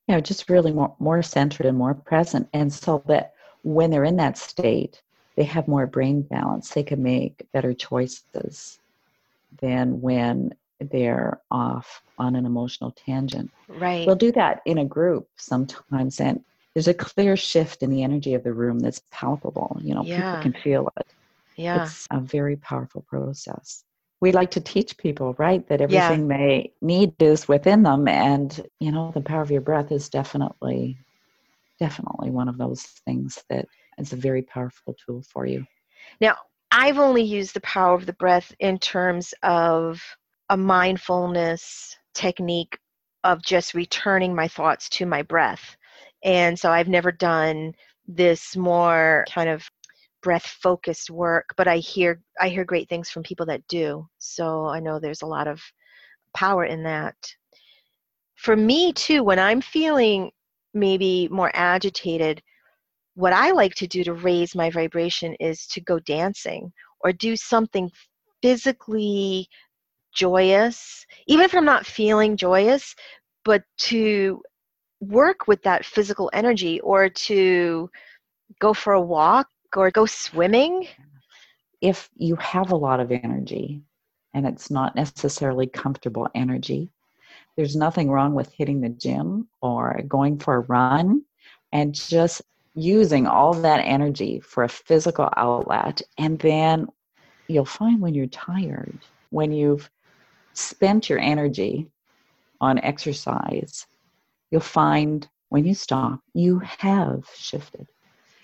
You 0.08 0.16
know 0.16 0.22
just 0.22 0.50
really 0.50 0.72
more 0.72 0.96
more 1.00 1.22
centered 1.22 1.66
and 1.66 1.78
more 1.78 1.94
present. 1.94 2.48
And 2.54 2.74
so 2.74 3.04
that 3.08 3.34
when 3.64 3.92
they're 3.92 4.04
in 4.04 4.18
that 4.18 4.38
state 4.38 5.02
they 5.36 5.44
have 5.44 5.68
more 5.68 5.86
brain 5.86 6.22
balance. 6.22 6.70
They 6.70 6.84
can 6.84 7.04
make 7.04 7.46
better 7.52 7.74
choices 7.74 8.80
than 9.62 10.02
when 10.02 10.54
they're 10.80 11.40
off 11.52 12.02
on 12.18 12.36
an 12.36 12.46
emotional 12.46 12.92
tangent. 12.92 13.52
Right. 13.68 14.06
We'll 14.06 14.16
do 14.16 14.32
that 14.34 14.62
in 14.66 14.78
a 14.78 14.86
group 14.86 15.28
sometimes 15.38 16.20
and 16.20 16.44
there's 16.74 16.88
a 16.90 16.94
clear 16.94 17.38
shift 17.38 17.84
in 17.84 17.90
the 17.90 18.04
energy 18.04 18.34
of 18.34 18.44
the 18.44 18.52
room 18.52 18.80
that's 18.80 19.02
palpable 19.10 19.80
you 19.82 19.96
know 19.96 20.04
yeah. 20.04 20.36
people 20.36 20.52
can 20.52 20.62
feel 20.62 20.92
it. 20.98 21.08
Yeah. 21.56 21.84
It's 21.84 22.06
a 22.12 22.20
very 22.20 22.58
powerful 22.58 23.02
process 23.02 23.85
we 24.22 24.32
like 24.32 24.52
to 24.52 24.62
teach 24.62 24.98
people, 24.98 25.36
right, 25.38 25.68
that 25.68 25.82
everything 25.82 26.30
yeah. 26.30 26.38
they 26.38 26.74
need 26.82 27.14
is 27.22 27.48
within 27.48 27.84
them. 27.84 28.08
And, 28.08 28.66
you 28.80 28.92
know, 28.92 29.12
the 29.14 29.22
power 29.22 29.42
of 29.42 29.52
your 29.52 29.62
breath 29.62 29.92
is 29.92 30.10
definitely, 30.10 30.98
definitely 31.80 32.32
one 32.32 32.48
of 32.48 32.58
those 32.58 32.84
things 33.06 33.44
that 33.50 33.66
is 33.98 34.14
a 34.14 34.18
very 34.18 34.42
powerful 34.42 34.96
tool 35.06 35.22
for 35.22 35.46
you. 35.46 35.66
Now, 36.22 36.38
I've 36.72 36.98
only 36.98 37.24
used 37.24 37.54
the 37.54 37.62
power 37.62 37.94
of 37.94 38.06
the 38.06 38.14
breath 38.14 38.54
in 38.60 38.80
terms 38.80 39.34
of 39.44 40.02
a 40.50 40.58
mindfulness 40.58 41.98
technique 42.14 42.78
of 43.24 43.42
just 43.42 43.74
returning 43.74 44.36
my 44.36 44.48
thoughts 44.48 44.88
to 44.90 45.06
my 45.06 45.22
breath. 45.24 45.76
And 46.24 46.58
so 46.58 46.72
I've 46.72 46.88
never 46.88 47.12
done 47.12 47.74
this 48.08 48.56
more 48.56 49.26
kind 49.30 49.50
of 49.50 49.70
breath 50.26 50.58
focused 50.64 51.12
work 51.12 51.46
but 51.56 51.68
i 51.68 51.78
hear 51.78 52.20
i 52.42 52.50
hear 52.50 52.66
great 52.66 52.90
things 52.90 53.12
from 53.12 53.22
people 53.22 53.46
that 53.46 53.62
do. 53.68 54.04
So 54.18 54.66
i 54.66 54.80
know 54.80 55.00
there's 55.00 55.22
a 55.22 55.28
lot 55.28 55.48
of 55.48 55.62
power 56.36 56.66
in 56.66 56.82
that. 56.84 57.16
For 58.36 58.56
me 58.56 58.92
too 58.92 59.24
when 59.24 59.38
i'm 59.38 59.62
feeling 59.62 60.32
maybe 60.74 61.28
more 61.30 61.52
agitated 61.54 62.42
what 63.14 63.34
i 63.34 63.52
like 63.52 63.76
to 63.76 63.88
do 63.88 64.04
to 64.04 64.14
raise 64.14 64.56
my 64.56 64.72
vibration 64.72 65.36
is 65.40 65.68
to 65.68 65.80
go 65.82 66.00
dancing 66.00 66.74
or 67.02 67.14
do 67.14 67.36
something 67.36 67.92
physically 68.42 69.48
joyous 70.16 71.06
even 71.28 71.46
if 71.46 71.54
i'm 71.54 71.66
not 71.66 71.86
feeling 71.86 72.36
joyous 72.36 72.96
but 73.44 73.62
to 73.78 74.42
work 75.02 75.48
with 75.48 75.62
that 75.62 75.86
physical 75.86 76.32
energy 76.34 76.80
or 76.82 77.10
to 77.10 77.88
go 78.60 78.74
for 78.74 78.94
a 78.94 79.08
walk 79.18 79.48
or 79.78 79.92
go 79.92 80.06
swimming? 80.06 80.88
If 81.82 82.10
you 82.16 82.36
have 82.38 82.72
a 82.72 82.76
lot 82.76 83.00
of 83.00 83.12
energy 83.12 83.82
and 84.34 84.46
it's 84.46 84.72
not 84.72 84.96
necessarily 84.96 85.68
comfortable 85.68 86.28
energy, 86.36 86.90
there's 87.56 87.76
nothing 87.76 88.10
wrong 88.10 88.34
with 88.34 88.52
hitting 88.54 88.82
the 88.82 88.90
gym 88.90 89.48
or 89.62 90.02
going 90.08 90.40
for 90.40 90.56
a 90.56 90.60
run 90.62 91.24
and 91.72 91.94
just 91.94 92.42
using 92.76 93.28
all 93.28 93.54
that 93.54 93.80
energy 93.80 94.40
for 94.40 94.64
a 94.64 94.70
physical 94.70 95.30
outlet. 95.38 96.02
And 96.18 96.38
then 96.40 96.88
you'll 97.48 97.66
find 97.66 98.02
when 98.02 98.14
you're 98.14 98.28
tired, 98.28 98.98
when 99.30 99.52
you've 99.52 99.90
spent 100.54 101.10
your 101.10 101.20
energy 101.20 101.88
on 102.60 102.80
exercise, 102.80 103.88
you'll 104.52 104.62
find 104.62 105.28
when 105.50 105.66
you 105.66 105.74
stop, 105.74 106.20
you 106.34 106.60
have 106.60 107.26
shifted. 107.38 107.88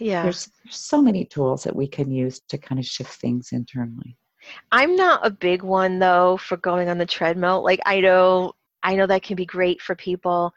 Yeah. 0.01 0.23
There's, 0.23 0.49
there's 0.63 0.75
so 0.75 0.99
many 1.01 1.25
tools 1.25 1.63
that 1.63 1.75
we 1.75 1.87
can 1.87 2.09
use 2.09 2.39
to 2.49 2.57
kind 2.57 2.79
of 2.79 2.85
shift 2.85 3.13
things 3.13 3.49
internally. 3.51 4.17
I'm 4.71 4.95
not 4.95 5.25
a 5.25 5.29
big 5.29 5.61
one 5.61 5.99
though 5.99 6.37
for 6.37 6.57
going 6.57 6.89
on 6.89 6.97
the 6.97 7.05
treadmill. 7.05 7.63
Like 7.63 7.79
I 7.85 7.99
know 7.99 8.53
I 8.81 8.95
know 8.95 9.05
that 9.05 9.21
can 9.21 9.35
be 9.35 9.45
great 9.45 9.79
for 9.79 9.95
people. 9.95 10.51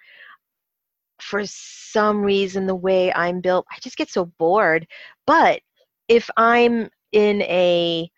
For 1.20 1.42
some 1.44 2.22
reason 2.22 2.64
the 2.64 2.74
way 2.74 3.12
I'm 3.12 3.42
built, 3.42 3.66
I 3.70 3.78
just 3.82 3.98
get 3.98 4.08
so 4.08 4.24
bored. 4.38 4.86
But 5.26 5.60
if 6.08 6.30
I'm 6.38 6.88
in 7.12 7.42
a 7.42 8.10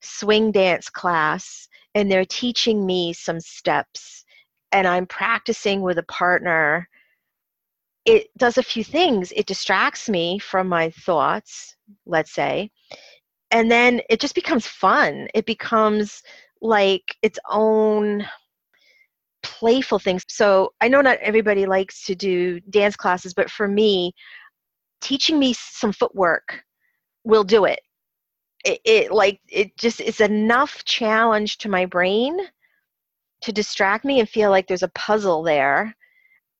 swing 0.00 0.50
dance 0.50 0.90
class 0.90 1.68
and 1.94 2.10
they're 2.10 2.24
teaching 2.24 2.84
me 2.84 3.12
some 3.12 3.38
steps 3.38 4.24
and 4.72 4.88
I'm 4.88 5.06
practicing 5.06 5.82
with 5.82 5.98
a 5.98 6.04
partner, 6.04 6.88
it 8.04 8.28
does 8.36 8.58
a 8.58 8.62
few 8.62 8.84
things. 8.84 9.32
It 9.36 9.46
distracts 9.46 10.08
me 10.08 10.38
from 10.38 10.68
my 10.68 10.90
thoughts, 10.90 11.76
let's 12.06 12.32
say, 12.32 12.70
and 13.50 13.70
then 13.70 14.00
it 14.08 14.20
just 14.20 14.34
becomes 14.34 14.66
fun. 14.66 15.28
It 15.34 15.46
becomes 15.46 16.22
like 16.60 17.16
its 17.22 17.38
own 17.50 18.26
playful 19.42 19.98
things. 19.98 20.24
So 20.28 20.72
I 20.80 20.88
know 20.88 21.00
not 21.00 21.18
everybody 21.18 21.66
likes 21.66 22.04
to 22.06 22.14
do 22.14 22.60
dance 22.60 22.96
classes, 22.96 23.34
but 23.34 23.50
for 23.50 23.68
me, 23.68 24.12
teaching 25.00 25.38
me 25.38 25.52
some 25.52 25.92
footwork 25.92 26.62
will 27.24 27.44
do 27.44 27.66
it. 27.66 27.80
It, 28.64 28.80
it 28.84 29.12
like 29.12 29.40
it 29.48 29.76
just 29.76 30.00
is 30.00 30.20
enough 30.20 30.84
challenge 30.84 31.58
to 31.58 31.68
my 31.68 31.84
brain 31.84 32.38
to 33.42 33.52
distract 33.52 34.04
me 34.04 34.20
and 34.20 34.28
feel 34.28 34.50
like 34.50 34.68
there's 34.68 34.84
a 34.84 34.88
puzzle 34.94 35.42
there 35.42 35.94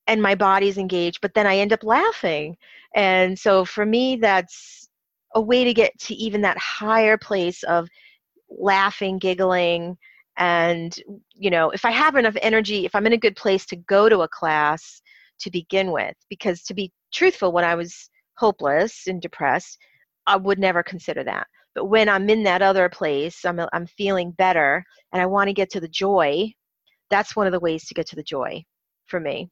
and 0.06 0.23
my 0.23 0.35
body's 0.35 0.78
engaged 0.78 1.21
but 1.21 1.35
then 1.35 1.47
i 1.47 1.56
end 1.56 1.73
up 1.73 1.82
laughing 1.82 2.56
and 2.94 3.38
so 3.38 3.64
for 3.64 3.87
me 3.87 4.16
that's 4.16 4.88
a 5.35 5.40
way 5.40 5.64
to 5.64 5.73
get 5.73 5.97
to 5.99 6.14
even 6.14 6.40
that 6.42 6.59
higher 6.59 7.16
place 7.16 7.62
of 7.64 7.88
laughing 8.50 9.18
giggling 9.18 9.96
and 10.38 10.96
you 11.35 11.50
know 11.50 11.70
if 11.70 11.85
i 11.85 11.90
have 11.90 12.16
enough 12.16 12.37
energy 12.42 12.85
if 12.85 12.94
i'm 12.94 13.07
in 13.07 13.12
a 13.12 13.18
good 13.18 13.37
place 13.37 13.66
to 13.66 13.77
go 13.77 14.09
to 14.09 14.20
a 14.20 14.29
class 14.29 15.00
to 15.38 15.50
begin 15.50 15.90
with 15.90 16.14
because 16.29 16.62
to 16.62 16.74
be 16.74 16.92
truthful 17.12 17.53
when 17.53 17.64
i 17.64 17.74
was 17.74 18.09
hopeless 18.38 19.07
and 19.07 19.20
depressed 19.20 19.79
i 20.27 20.37
would 20.37 20.59
never 20.59 20.83
consider 20.83 21.22
that 21.22 21.46
but 21.74 21.87
when 21.87 22.09
i'm 22.09 22.29
in 22.29 22.42
that 22.42 22.62
other 22.62 22.88
place 22.88 23.44
i'm 23.44 23.61
i'm 23.72 23.87
feeling 23.87 24.31
better 24.33 24.85
and 25.12 25.20
i 25.22 25.27
want 25.27 25.48
to 25.48 25.55
get 25.55 25.70
to 25.70 25.81
the 25.81 25.88
joy 25.88 26.50
that's 27.11 27.37
one 27.37 27.46
of 27.46 27.53
the 27.53 27.61
ways 27.61 27.85
to 27.85 27.94
get 27.94 28.07
to 28.09 28.16
the 28.16 28.22
joy 28.22 28.64
for 29.07 29.20
me. 29.20 29.50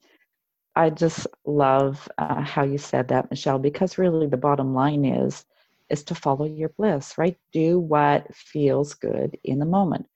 I 0.75 0.89
just 0.89 1.27
love 1.45 2.07
uh, 2.17 2.41
how 2.41 2.63
you 2.63 2.77
said 2.77 3.09
that, 3.09 3.29
Michelle, 3.29 3.59
because 3.59 3.97
really 3.97 4.27
the 4.27 4.37
bottom 4.37 4.73
line 4.73 5.05
is 5.05 5.45
is 5.89 6.03
to 6.05 6.15
follow 6.15 6.45
your 6.45 6.69
bliss, 6.69 7.17
right? 7.17 7.37
Do 7.51 7.79
what 7.79 8.33
feels 8.33 8.93
good 8.93 9.37
in 9.43 9.59
the 9.59 9.65
moment. 9.65 10.07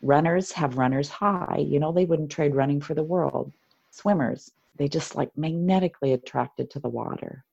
Runners 0.00 0.52
have 0.52 0.78
runners 0.78 1.10
high. 1.10 1.64
You 1.66 1.78
know, 1.78 1.92
they 1.92 2.06
wouldn't 2.06 2.30
trade 2.30 2.54
running 2.54 2.80
for 2.80 2.94
the 2.94 3.02
world. 3.04 3.52
Swimmers, 3.90 4.50
they 4.76 4.88
just 4.88 5.14
like 5.14 5.36
magnetically 5.36 6.12
attracted 6.14 6.70
to 6.70 6.80
the 6.80 6.88
water. 6.88 7.44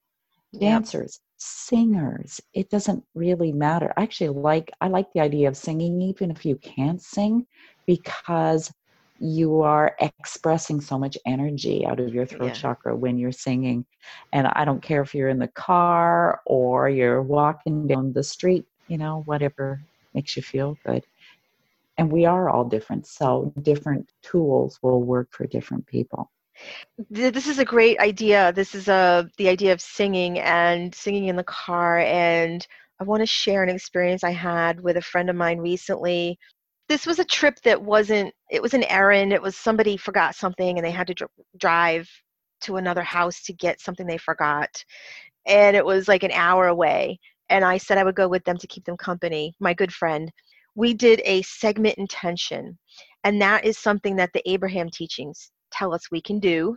Dancers, 0.58 1.20
yep. 1.22 1.32
singers, 1.38 2.42
it 2.54 2.70
doesn't 2.70 3.04
really 3.16 3.52
matter. 3.52 3.94
I 3.98 4.04
actually 4.04 4.30
like 4.30 4.72
I 4.82 4.88
like 4.88 5.12
the 5.14 5.22
idea 5.22 5.48
of 5.48 5.58
singing 5.58 6.02
even 6.02 6.32
if 6.32 6.46
you 6.46 6.58
can't 6.58 7.02
sing 7.02 7.48
because 7.86 8.72
you 9.22 9.62
are 9.62 9.96
expressing 10.00 10.82
so 10.82 10.98
much 10.98 11.16
energy 11.28 11.86
out 11.86 12.00
of 12.00 12.14
your 12.14 12.26
throat 12.26 12.48
yeah. 12.48 12.54
chakra 12.54 12.96
when 12.96 13.20
you're 13.20 13.32
singing. 13.32 13.86
And 14.34 14.48
I 14.48 14.66
don't 14.66 14.82
care 14.82 15.02
if 15.04 15.14
you're 15.14 15.30
in 15.30 15.38
the 15.38 15.48
car 15.50 16.42
or 16.46 16.90
you're 16.90 17.22
walking 17.22 17.86
down 17.86 18.14
the 18.14 18.24
street, 18.24 18.66
you 18.88 18.98
know, 18.98 19.22
whatever 19.26 19.80
makes 20.16 20.36
you 20.36 20.42
feel 20.42 20.76
good. 20.86 21.06
And 21.98 22.12
we 22.12 22.26
are 22.26 22.50
all 22.50 22.66
different. 22.66 23.06
So 23.06 23.54
different 23.62 24.12
tools 24.24 24.80
will 24.82 25.04
work 25.04 25.30
for 25.32 25.46
different 25.46 25.86
people. 25.86 26.32
This 27.10 27.48
is 27.48 27.60
a 27.60 27.66
great 27.66 28.00
idea. 28.00 28.52
This 28.54 28.74
is 28.74 28.88
a 28.88 28.94
uh, 28.94 29.24
the 29.38 29.50
idea 29.50 29.72
of 29.72 29.82
singing 29.82 30.40
and 30.40 30.94
singing 30.94 31.28
in 31.28 31.36
the 31.36 31.44
car 31.44 32.00
and 32.00 32.66
I 33.00 33.04
want 33.04 33.22
to 33.22 33.26
share 33.26 33.64
an 33.64 33.70
experience 33.70 34.24
I 34.24 34.30
had 34.30 34.80
with 34.80 34.96
a 34.96 35.02
friend 35.02 35.30
of 35.30 35.36
mine 35.36 35.58
recently 35.58 36.38
this 36.92 37.06
was 37.06 37.20
a 37.20 37.24
trip 37.26 37.58
that 37.64 37.82
wasn't 37.82 38.34
it 38.50 38.62
was 38.62 38.74
an 38.74 38.84
errand 38.84 39.32
it 39.32 39.42
was 39.42 39.56
somebody 39.56 39.96
forgot 39.96 40.36
something 40.36 40.78
and 40.78 40.86
they 40.86 40.92
had 40.92 41.08
to 41.08 41.14
dr- 41.14 41.32
drive 41.58 42.10
to 42.60 42.76
another 42.76 43.02
house 43.02 43.42
to 43.44 43.54
get 43.54 43.80
something 43.80 44.06
they 44.06 44.18
forgot. 44.18 44.84
And 45.48 45.78
it 45.78 45.86
was 45.86 46.10
like 46.10 46.24
an 46.24 46.34
hour 46.34 46.68
away 46.68 47.18
and 47.48 47.64
i 47.64 47.78
said 47.78 47.98
i 47.98 48.04
would 48.04 48.16
go 48.16 48.28
with 48.28 48.44
them 48.44 48.58
to 48.58 48.68
keep 48.68 48.84
them 48.84 48.98
company 48.98 49.54
my 49.62 49.74
good 49.74 49.94
friend. 49.94 50.30
We 50.76 50.94
did 50.94 51.22
a 51.24 51.42
segment 51.44 51.98
intending 51.98 52.78
and 53.24 53.42
that 53.42 53.64
is 53.64 53.78
something 53.78 54.18
that 54.18 54.32
the 54.34 54.44
abraham 54.52 54.90
teachings 54.90 55.50
tell 55.72 55.94
us 55.94 56.12
we 56.12 56.22
can 56.22 56.42
do 56.42 56.76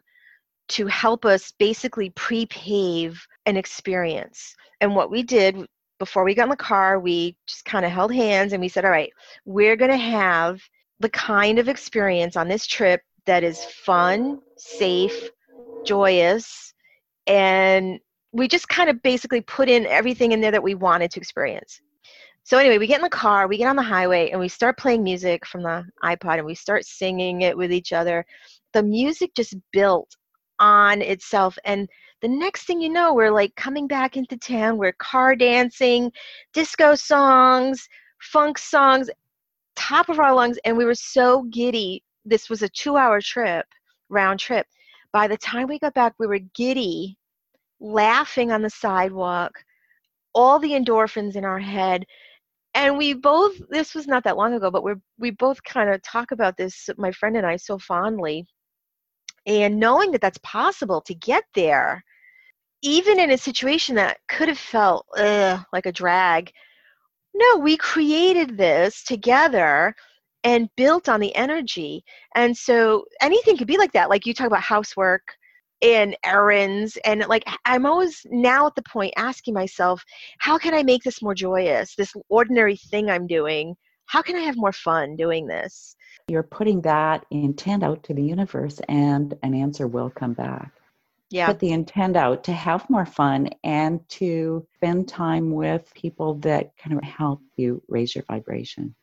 to 0.69 0.87
help 0.87 1.25
us 1.25 1.53
basically 1.59 2.11
pre-pave 2.11 3.21
an 3.47 3.57
experience. 3.57 4.55
And 4.81 4.95
what 4.95 5.11
we 5.11 5.25
did 5.25 5.67
before 6.05 6.23
we 6.23 6.35
got 6.35 6.43
in 6.43 6.49
the 6.51 6.57
car, 6.57 7.01
we 7.01 7.35
just 7.47 7.65
kind 7.65 7.83
of 7.83 7.91
held 7.91 8.13
hands 8.13 8.53
and 8.53 8.61
we 8.61 8.69
said, 8.69 8.85
all 8.85 8.91
right, 8.91 9.11
we're 9.47 9.75
going 9.75 9.91
to 9.91 9.97
have 9.97 10.61
the 11.01 11.09
kind 11.09 11.59
of 11.59 11.67
experience 11.67 12.37
on 12.37 12.47
this 12.47 12.67
trip 12.67 13.01
that 13.25 13.43
is 13.43 13.65
fun, 13.65 14.39
safe, 14.59 15.31
joyous, 15.87 16.75
and 17.27 17.99
we 18.33 18.47
just 18.47 18.69
kind 18.69 18.91
of 18.91 19.03
basically 19.03 19.41
put 19.41 19.71
in 19.71 19.87
everything 19.87 20.33
in 20.33 20.43
there 20.43 20.51
that 20.51 20.63
we 20.63 20.75
wanted 20.75 21.11
to 21.11 21.21
experience. 21.21 21.81
So 22.43 22.59
anyway, 22.59 22.77
we 22.77 22.87
get 22.87 22.99
in 22.99 23.05
the 23.05 23.09
car, 23.09 23.49
we 23.49 23.57
get 23.57 23.69
on 23.69 23.77
the 23.77 23.83
highway, 23.83 24.29
and 24.29 24.39
we 24.39 24.49
start 24.49 24.77
playing 24.77 25.03
music 25.03 25.47
from 25.47 25.63
the 25.63 25.87
iPod, 26.05 26.37
and 26.37 26.45
we 26.45 26.55
start 26.55 26.85
singing 26.85 27.41
it 27.41 27.57
with 27.57 27.73
each 27.73 27.95
other. 27.95 28.27
The 28.75 28.83
music 28.83 29.31
just 29.35 29.55
built 29.73 30.15
on 30.59 31.01
itself, 31.01 31.57
and 31.65 31.89
the 32.25 32.29
next 32.29 32.63
thing 32.63 32.81
you 32.81 32.89
know, 32.89 33.13
we're 33.13 33.31
like 33.31 33.55
coming 33.55 33.87
back 33.87 34.17
into 34.17 34.39
town. 34.39 34.79
We're 34.79 34.95
car 34.95 35.37
dancing, 35.37 36.11
disco 36.55 36.95
songs, 36.95 37.87
funk 38.19 38.57
songs, 38.57 39.11
top 39.77 40.09
of 40.09 40.19
our 40.19 40.35
lungs. 40.35 40.57
And 40.65 40.75
we 40.75 40.87
were 40.87 40.95
so 40.95 41.43
giddy. 41.51 42.03
This 42.25 42.49
was 42.49 42.63
a 42.63 42.69
two 42.71 42.97
hour 42.97 43.21
trip, 43.21 43.67
round 44.09 44.41
trip. 44.41 44.67
By 45.13 45.29
the 45.29 45.37
time 45.37 45.67
we 45.67 45.79
got 45.79 45.93
back, 45.93 46.15
we 46.19 46.27
were 46.27 46.39
giddy, 46.55 47.19
laughing 47.79 48.51
on 48.51 48.63
the 48.63 48.71
sidewalk, 48.71 49.63
all 50.33 50.59
the 50.59 50.73
endorphins 50.73 51.37
in 51.37 51.45
our 51.45 51.61
head. 51.61 52.07
And 52.73 52.97
we 52.97 53.13
both, 53.13 53.53
this 53.69 53.95
was 53.95 54.07
not 54.07 54.25
that 54.25 54.39
long 54.39 54.55
ago, 54.55 54.71
but 54.71 54.83
we're, 54.83 55.03
we 55.19 55.31
both 55.31 55.63
kind 55.63 55.91
of 55.91 56.01
talk 56.01 56.31
about 56.31 56.57
this, 56.57 56.89
my 56.97 57.13
friend 57.13 57.37
and 57.37 57.45
I, 57.45 57.57
so 57.57 57.77
fondly. 57.79 58.47
And 59.45 59.79
knowing 59.79 60.11
that 60.13 60.23
that's 60.23 60.39
possible 60.39 61.03
to 61.03 61.15
get 61.15 61.45
there 61.55 62.03
even 62.85 63.19
in 63.19 63.31
a 63.31 63.39
situation 63.39 63.97
that 63.97 64.19
could 64.29 64.49
have 64.49 64.59
felt 64.59 65.07
like 65.17 65.87
a 65.87 65.93
drag, 65.93 66.53
no, 67.35 67.57
we 67.59 67.77
created 67.79 68.57
this 68.57 69.03
together 69.03 69.95
and 70.45 70.69
built 70.77 71.09
on 71.09 71.19
the 71.19 71.35
energy. 71.35 72.05
And 72.35 72.55
so 72.55 73.07
anything 73.23 73.57
could 73.57 73.67
be 73.67 73.79
like 73.79 73.93
that. 73.93 74.11
Like 74.11 74.27
you 74.27 74.35
talk 74.35 74.47
about 74.47 74.63
housework, 74.63 75.23
and 75.83 76.17
errands 76.25 76.97
and 77.05 77.25
like 77.29 77.43
i'm 77.65 77.85
always 77.85 78.25
now 78.31 78.67
at 78.67 78.75
the 78.77 78.83
point 78.83 79.13
asking 79.17 79.53
myself 79.53 80.03
how 80.39 80.57
can 80.57 80.73
i 80.73 80.83
make 80.85 81.03
this 81.03 81.21
more 81.21 81.35
joyous 81.35 81.97
this 81.97 82.13
ordinary 82.29 82.77
thing 82.77 83.11
i'm 83.11 83.27
doing 83.27 83.75
how 84.07 84.23
can 84.23 84.37
i 84.37 84.39
have 84.39 84.57
more 84.57 84.73
fun 84.73 85.17
doing 85.17 85.47
this 85.47 85.97
you're 86.29 86.45
putting 86.45 86.81
that 86.81 87.27
intent 87.33 87.83
out 87.83 88.03
to 88.05 88.15
the 88.15 88.23
universe 88.23 88.81
and 88.89 89.35
an 89.43 89.53
answer 89.53 89.87
will 89.89 90.11
come 90.11 90.33
back 90.33 90.71
yeah. 91.35 91.49
put 91.49 91.59
the 91.59 91.73
intent 91.73 92.17
out 92.17 92.45
to 92.45 92.53
have 92.53 92.89
more 92.89 93.05
fun 93.05 93.51
and 93.65 94.09
to 94.09 94.65
spend 94.77 95.09
time 95.09 95.51
with 95.51 95.93
people 95.95 96.35
that 96.35 96.71
kind 96.79 96.97
of 96.97 97.03
help 97.03 97.41
you 97.57 97.83
raise 97.89 98.15
your 98.15 98.23
vibration. 98.29 98.95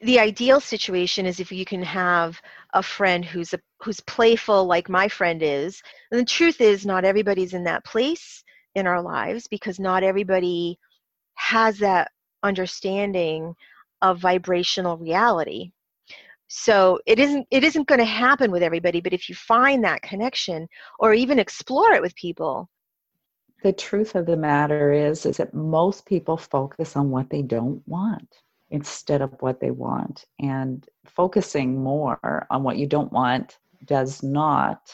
The 0.00 0.18
ideal 0.18 0.60
situation 0.60 1.26
is 1.26 1.38
if 1.38 1.52
you 1.52 1.64
can 1.64 1.82
have 1.82 2.40
a 2.72 2.82
friend 2.82 3.24
who's 3.24 3.54
a 3.54 3.60
who's 3.80 4.00
playful 4.00 4.66
like 4.66 4.88
my 4.88 5.06
friend 5.06 5.42
is 5.42 5.80
and 6.10 6.20
the 6.20 6.24
truth 6.24 6.60
is 6.60 6.84
not 6.84 7.04
everybody's 7.04 7.54
in 7.54 7.64
that 7.64 7.84
place 7.84 8.42
in 8.74 8.86
our 8.86 9.00
lives 9.00 9.46
because 9.46 9.78
not 9.78 10.02
everybody 10.02 10.78
has 11.34 11.78
that 11.78 12.10
understanding 12.42 13.54
of 14.02 14.18
vibrational 14.18 14.96
reality 14.96 15.70
so 16.56 16.98
it 17.06 17.18
isn't 17.18 17.46
it 17.50 17.64
isn't 17.64 17.88
going 17.88 17.98
to 17.98 18.04
happen 18.04 18.50
with 18.50 18.62
everybody 18.62 19.00
but 19.00 19.12
if 19.12 19.28
you 19.28 19.34
find 19.34 19.82
that 19.82 20.02
connection 20.02 20.66
or 20.98 21.12
even 21.12 21.38
explore 21.38 21.92
it 21.92 22.02
with 22.02 22.14
people 22.16 22.68
the 23.62 23.72
truth 23.72 24.14
of 24.14 24.26
the 24.26 24.36
matter 24.36 24.92
is 24.92 25.26
is 25.26 25.38
that 25.38 25.54
most 25.54 26.06
people 26.06 26.36
focus 26.36 26.96
on 26.96 27.10
what 27.10 27.30
they 27.30 27.42
don't 27.42 27.82
want 27.86 28.42
instead 28.74 29.22
of 29.22 29.32
what 29.40 29.60
they 29.60 29.70
want. 29.70 30.24
And 30.40 30.84
focusing 31.06 31.82
more 31.82 32.46
on 32.50 32.64
what 32.64 32.76
you 32.76 32.86
don't 32.86 33.12
want 33.12 33.58
does 33.84 34.22
not 34.22 34.90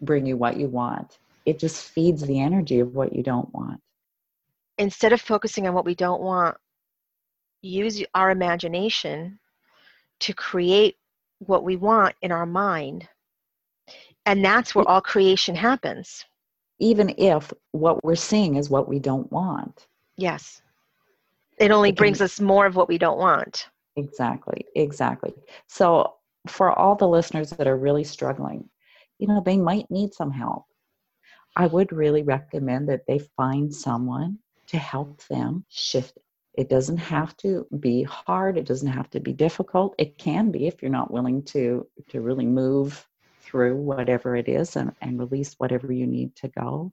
bring 0.00 0.26
you 0.26 0.36
what 0.36 0.56
you 0.56 0.68
want. 0.68 1.18
It 1.44 1.58
just 1.58 1.90
feeds 1.90 2.22
the 2.22 2.40
energy 2.40 2.78
of 2.80 2.94
what 2.94 3.14
you 3.14 3.22
don't 3.22 3.52
want. 3.52 3.80
Instead 4.78 5.12
of 5.12 5.20
focusing 5.20 5.66
on 5.66 5.74
what 5.74 5.84
we 5.84 5.94
don't 5.94 6.22
want, 6.22 6.56
use 7.62 8.02
our 8.14 8.30
imagination 8.30 9.40
to 10.20 10.32
create 10.34 10.96
what 11.38 11.64
we 11.64 11.76
want 11.76 12.14
in 12.22 12.32
our 12.32 12.46
mind. 12.46 13.08
And 14.24 14.44
that's 14.44 14.74
where 14.74 14.88
all 14.88 15.00
creation 15.00 15.54
happens. 15.54 16.24
Even 16.78 17.14
if 17.16 17.52
what 17.72 18.04
we're 18.04 18.16
seeing 18.16 18.56
is 18.56 18.68
what 18.68 18.88
we 18.88 18.98
don't 18.98 19.30
want. 19.30 19.86
Yes. 20.16 20.60
It 21.58 21.70
only 21.70 21.90
it 21.90 21.96
brings 21.96 22.20
us 22.20 22.40
more 22.40 22.66
of 22.66 22.76
what 22.76 22.88
we 22.88 22.98
don't 22.98 23.18
want. 23.18 23.68
Exactly, 23.96 24.64
exactly. 24.74 25.32
So, 25.68 26.14
for 26.48 26.70
all 26.78 26.94
the 26.94 27.08
listeners 27.08 27.50
that 27.50 27.66
are 27.66 27.78
really 27.78 28.04
struggling, 28.04 28.68
you 29.18 29.26
know, 29.26 29.42
they 29.44 29.56
might 29.56 29.90
need 29.90 30.12
some 30.12 30.30
help. 30.30 30.64
I 31.56 31.66
would 31.66 31.92
really 31.92 32.22
recommend 32.22 32.88
that 32.88 33.06
they 33.08 33.18
find 33.18 33.74
someone 33.74 34.38
to 34.68 34.78
help 34.78 35.26
them 35.28 35.64
shift 35.68 36.18
it. 36.56 36.68
Doesn't 36.68 36.98
have 36.98 37.36
to 37.38 37.66
be 37.80 38.02
hard, 38.02 38.56
it 38.58 38.66
doesn't 38.66 38.88
have 38.88 39.10
to 39.10 39.20
be 39.20 39.32
difficult. 39.32 39.94
It 39.98 40.18
can 40.18 40.50
be 40.50 40.66
if 40.66 40.82
you're 40.82 40.90
not 40.90 41.10
willing 41.10 41.42
to 41.44 41.86
to 42.10 42.20
really 42.20 42.46
move 42.46 43.06
through 43.40 43.76
whatever 43.76 44.36
it 44.36 44.48
is 44.48 44.76
and, 44.76 44.92
and 45.00 45.18
release 45.18 45.54
whatever 45.58 45.92
you 45.92 46.06
need 46.06 46.34
to 46.36 46.48
go 46.48 46.92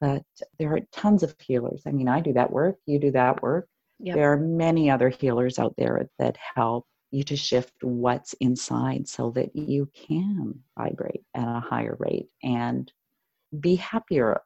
but 0.00 0.24
there 0.58 0.74
are 0.74 0.80
tons 0.92 1.22
of 1.22 1.34
healers. 1.38 1.82
I 1.86 1.92
mean, 1.92 2.08
I 2.08 2.20
do 2.20 2.32
that 2.32 2.50
work, 2.50 2.76
you 2.86 2.98
do 2.98 3.10
that 3.12 3.42
work. 3.42 3.68
Yep. 4.00 4.16
There 4.16 4.32
are 4.32 4.38
many 4.38 4.90
other 4.90 5.10
healers 5.10 5.58
out 5.58 5.74
there 5.76 6.08
that 6.18 6.36
help 6.54 6.86
you 7.10 7.22
to 7.24 7.36
shift 7.36 7.74
what's 7.82 8.32
inside 8.34 9.06
so 9.06 9.30
that 9.32 9.54
you 9.54 9.90
can 9.94 10.54
vibrate 10.78 11.22
at 11.34 11.46
a 11.46 11.60
higher 11.60 11.96
rate 11.98 12.28
and 12.42 12.90
be 13.58 13.76
happier, 13.76 14.40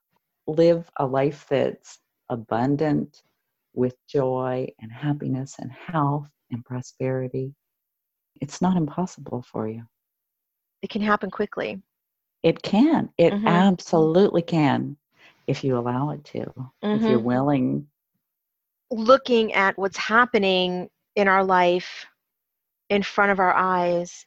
live 0.49 0.91
a 0.97 1.07
life 1.07 1.47
that's 1.49 2.01
abundant 2.31 3.23
with 3.75 3.95
joy 4.09 4.67
and 4.81 4.91
happiness 4.91 5.57
and 5.59 5.71
health 5.71 6.29
and 6.51 6.65
prosperity. 6.65 7.55
It's 8.41 8.63
not 8.63 8.77
impossible 8.77 9.45
for 9.51 9.69
you. 9.69 9.85
It 10.83 10.91
can 10.91 11.03
happen 11.03 11.31
quickly. 11.31 11.83
It 12.43 12.63
can. 12.63 13.11
It 13.17 13.33
mm-hmm. 13.33 13.47
absolutely 13.47 14.43
can 14.43 14.97
if 15.47 15.65
you 15.65 15.79
allow 15.79 16.11
it 16.11 16.25
to, 16.25 16.39
mm-hmm. 16.41 16.87
if 16.87 17.03
you're 17.03 17.19
mm-hmm. 17.19 17.27
willing. 17.27 17.87
Looking 18.91 19.53
at 19.55 19.79
what's 19.79 19.97
happening 19.97 20.89
in 21.17 21.29
our 21.29 21.45
life 21.45 22.07
in 22.91 23.03
front 23.03 23.33
of 23.33 23.41
our 23.41 23.55
eyes 23.55 24.27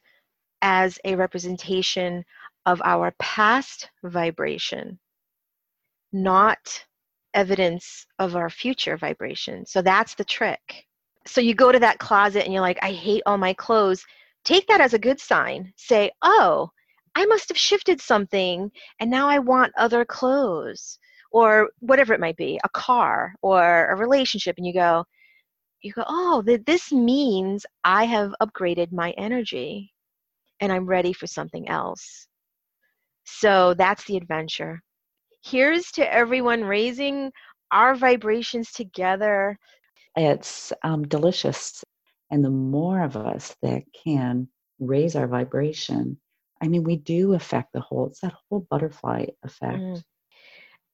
as 0.62 0.98
a 1.04 1.14
representation 1.14 2.24
of 2.66 2.82
our 2.84 3.14
past 3.18 3.88
vibration, 4.02 4.98
not 6.12 6.84
evidence 7.38 8.04
of 8.18 8.34
our 8.34 8.50
future 8.50 8.96
vibration. 8.96 9.64
So 9.64 9.80
that's 9.80 10.14
the 10.14 10.24
trick. 10.24 10.86
So 11.24 11.40
you 11.40 11.54
go 11.54 11.70
to 11.70 11.78
that 11.78 11.98
closet 11.98 12.44
and 12.44 12.52
you're 12.52 12.68
like, 12.70 12.80
I 12.82 12.92
hate 12.92 13.22
all 13.26 13.38
my 13.38 13.54
clothes. 13.54 14.04
Take 14.44 14.66
that 14.66 14.80
as 14.80 14.94
a 14.94 14.98
good 14.98 15.20
sign. 15.20 15.72
Say, 15.76 16.10
oh, 16.22 16.70
I 17.14 17.26
must 17.26 17.48
have 17.48 17.58
shifted 17.58 18.00
something 18.00 18.70
and 18.98 19.10
now 19.10 19.28
I 19.28 19.38
want 19.38 19.72
other 19.76 20.04
clothes 20.04 20.98
or 21.30 21.70
whatever 21.80 22.12
it 22.14 22.20
might 22.20 22.36
be, 22.36 22.58
a 22.64 22.68
car 22.70 23.34
or 23.42 23.86
a 23.86 23.96
relationship, 23.96 24.56
and 24.56 24.66
you 24.66 24.72
go, 24.72 25.04
you 25.82 25.92
go, 25.92 26.04
oh, 26.08 26.42
this 26.66 26.90
means 26.92 27.66
I 27.84 28.04
have 28.04 28.34
upgraded 28.42 28.92
my 28.92 29.10
energy 29.12 29.92
and 30.60 30.72
I'm 30.72 30.86
ready 30.86 31.12
for 31.12 31.26
something 31.26 31.68
else. 31.68 32.26
So 33.24 33.74
that's 33.74 34.04
the 34.04 34.16
adventure. 34.16 34.82
Here's 35.42 35.90
to 35.92 36.12
everyone 36.12 36.64
raising 36.64 37.32
our 37.70 37.94
vibrations 37.94 38.72
together. 38.72 39.58
It's 40.16 40.72
um, 40.82 41.06
delicious. 41.06 41.84
And 42.30 42.44
the 42.44 42.50
more 42.50 43.02
of 43.02 43.16
us 43.16 43.54
that 43.62 43.84
can 44.04 44.48
raise 44.78 45.16
our 45.16 45.26
vibration, 45.26 46.18
I 46.62 46.68
mean, 46.68 46.84
we 46.84 46.96
do 46.96 47.34
affect 47.34 47.72
the 47.72 47.80
whole, 47.80 48.06
it's 48.06 48.20
that 48.20 48.34
whole 48.48 48.66
butterfly 48.68 49.26
effect. 49.42 49.78
Mm. 49.78 50.02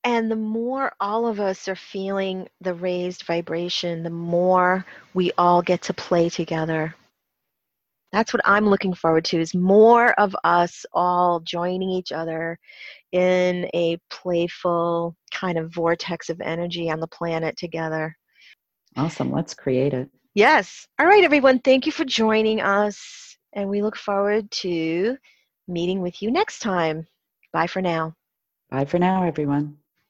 And 0.04 0.30
the 0.30 0.37
more 0.37 0.92
all 1.00 1.26
of 1.26 1.40
us 1.40 1.66
are 1.66 1.76
feeling 1.76 2.48
the 2.61 2.74
raised 2.74 3.24
vibration, 3.24 4.02
the 4.02 4.11
more 4.11 4.85
we 5.14 5.33
all 5.38 5.62
get 5.62 5.80
to 5.83 5.94
play 5.94 6.28
together. 6.28 6.94
That's 8.14 8.33
what 8.33 8.42
I'm 8.44 8.68
looking 8.68 8.94
forward 8.94 9.24
to 9.27 9.40
is 9.40 9.57
more 9.57 10.12
of 10.20 10.37
us 10.44 10.87
all 10.92 11.40
joining 11.40 11.90
each 11.90 12.12
other 12.12 12.57
in 13.11 13.68
a 13.74 13.98
playful 14.09 15.16
kind 15.33 15.59
of 15.59 15.74
vortex 15.74 16.31
of 16.31 16.40
energy 16.40 16.88
on 16.88 17.00
the 17.00 17.09
planet 17.09 17.57
together. 17.57 18.16
Awesome. 18.96 19.33
Let's 19.33 19.53
create 19.53 19.94
it. 19.94 20.09
Yes. 20.33 20.87
All 21.00 21.07
right, 21.07 21.24
everyone. 21.24 21.59
Thank 21.59 21.87
you 21.87 21.92
for 21.92 22.05
joining 22.05 22.61
us. 22.61 23.37
And 23.53 23.68
we 23.68 23.83
look 23.83 23.96
forward 23.96 24.48
to 24.62 25.16
meeting 25.66 26.00
with 26.00 26.22
you 26.22 26.31
next 26.31 26.61
time. 26.61 27.09
Bye 27.53 27.66
for 27.66 27.83
now. 27.83 28.14
Bye 28.70 28.85
for 28.85 29.00
now, 29.00 29.24
everyone. 29.24 29.79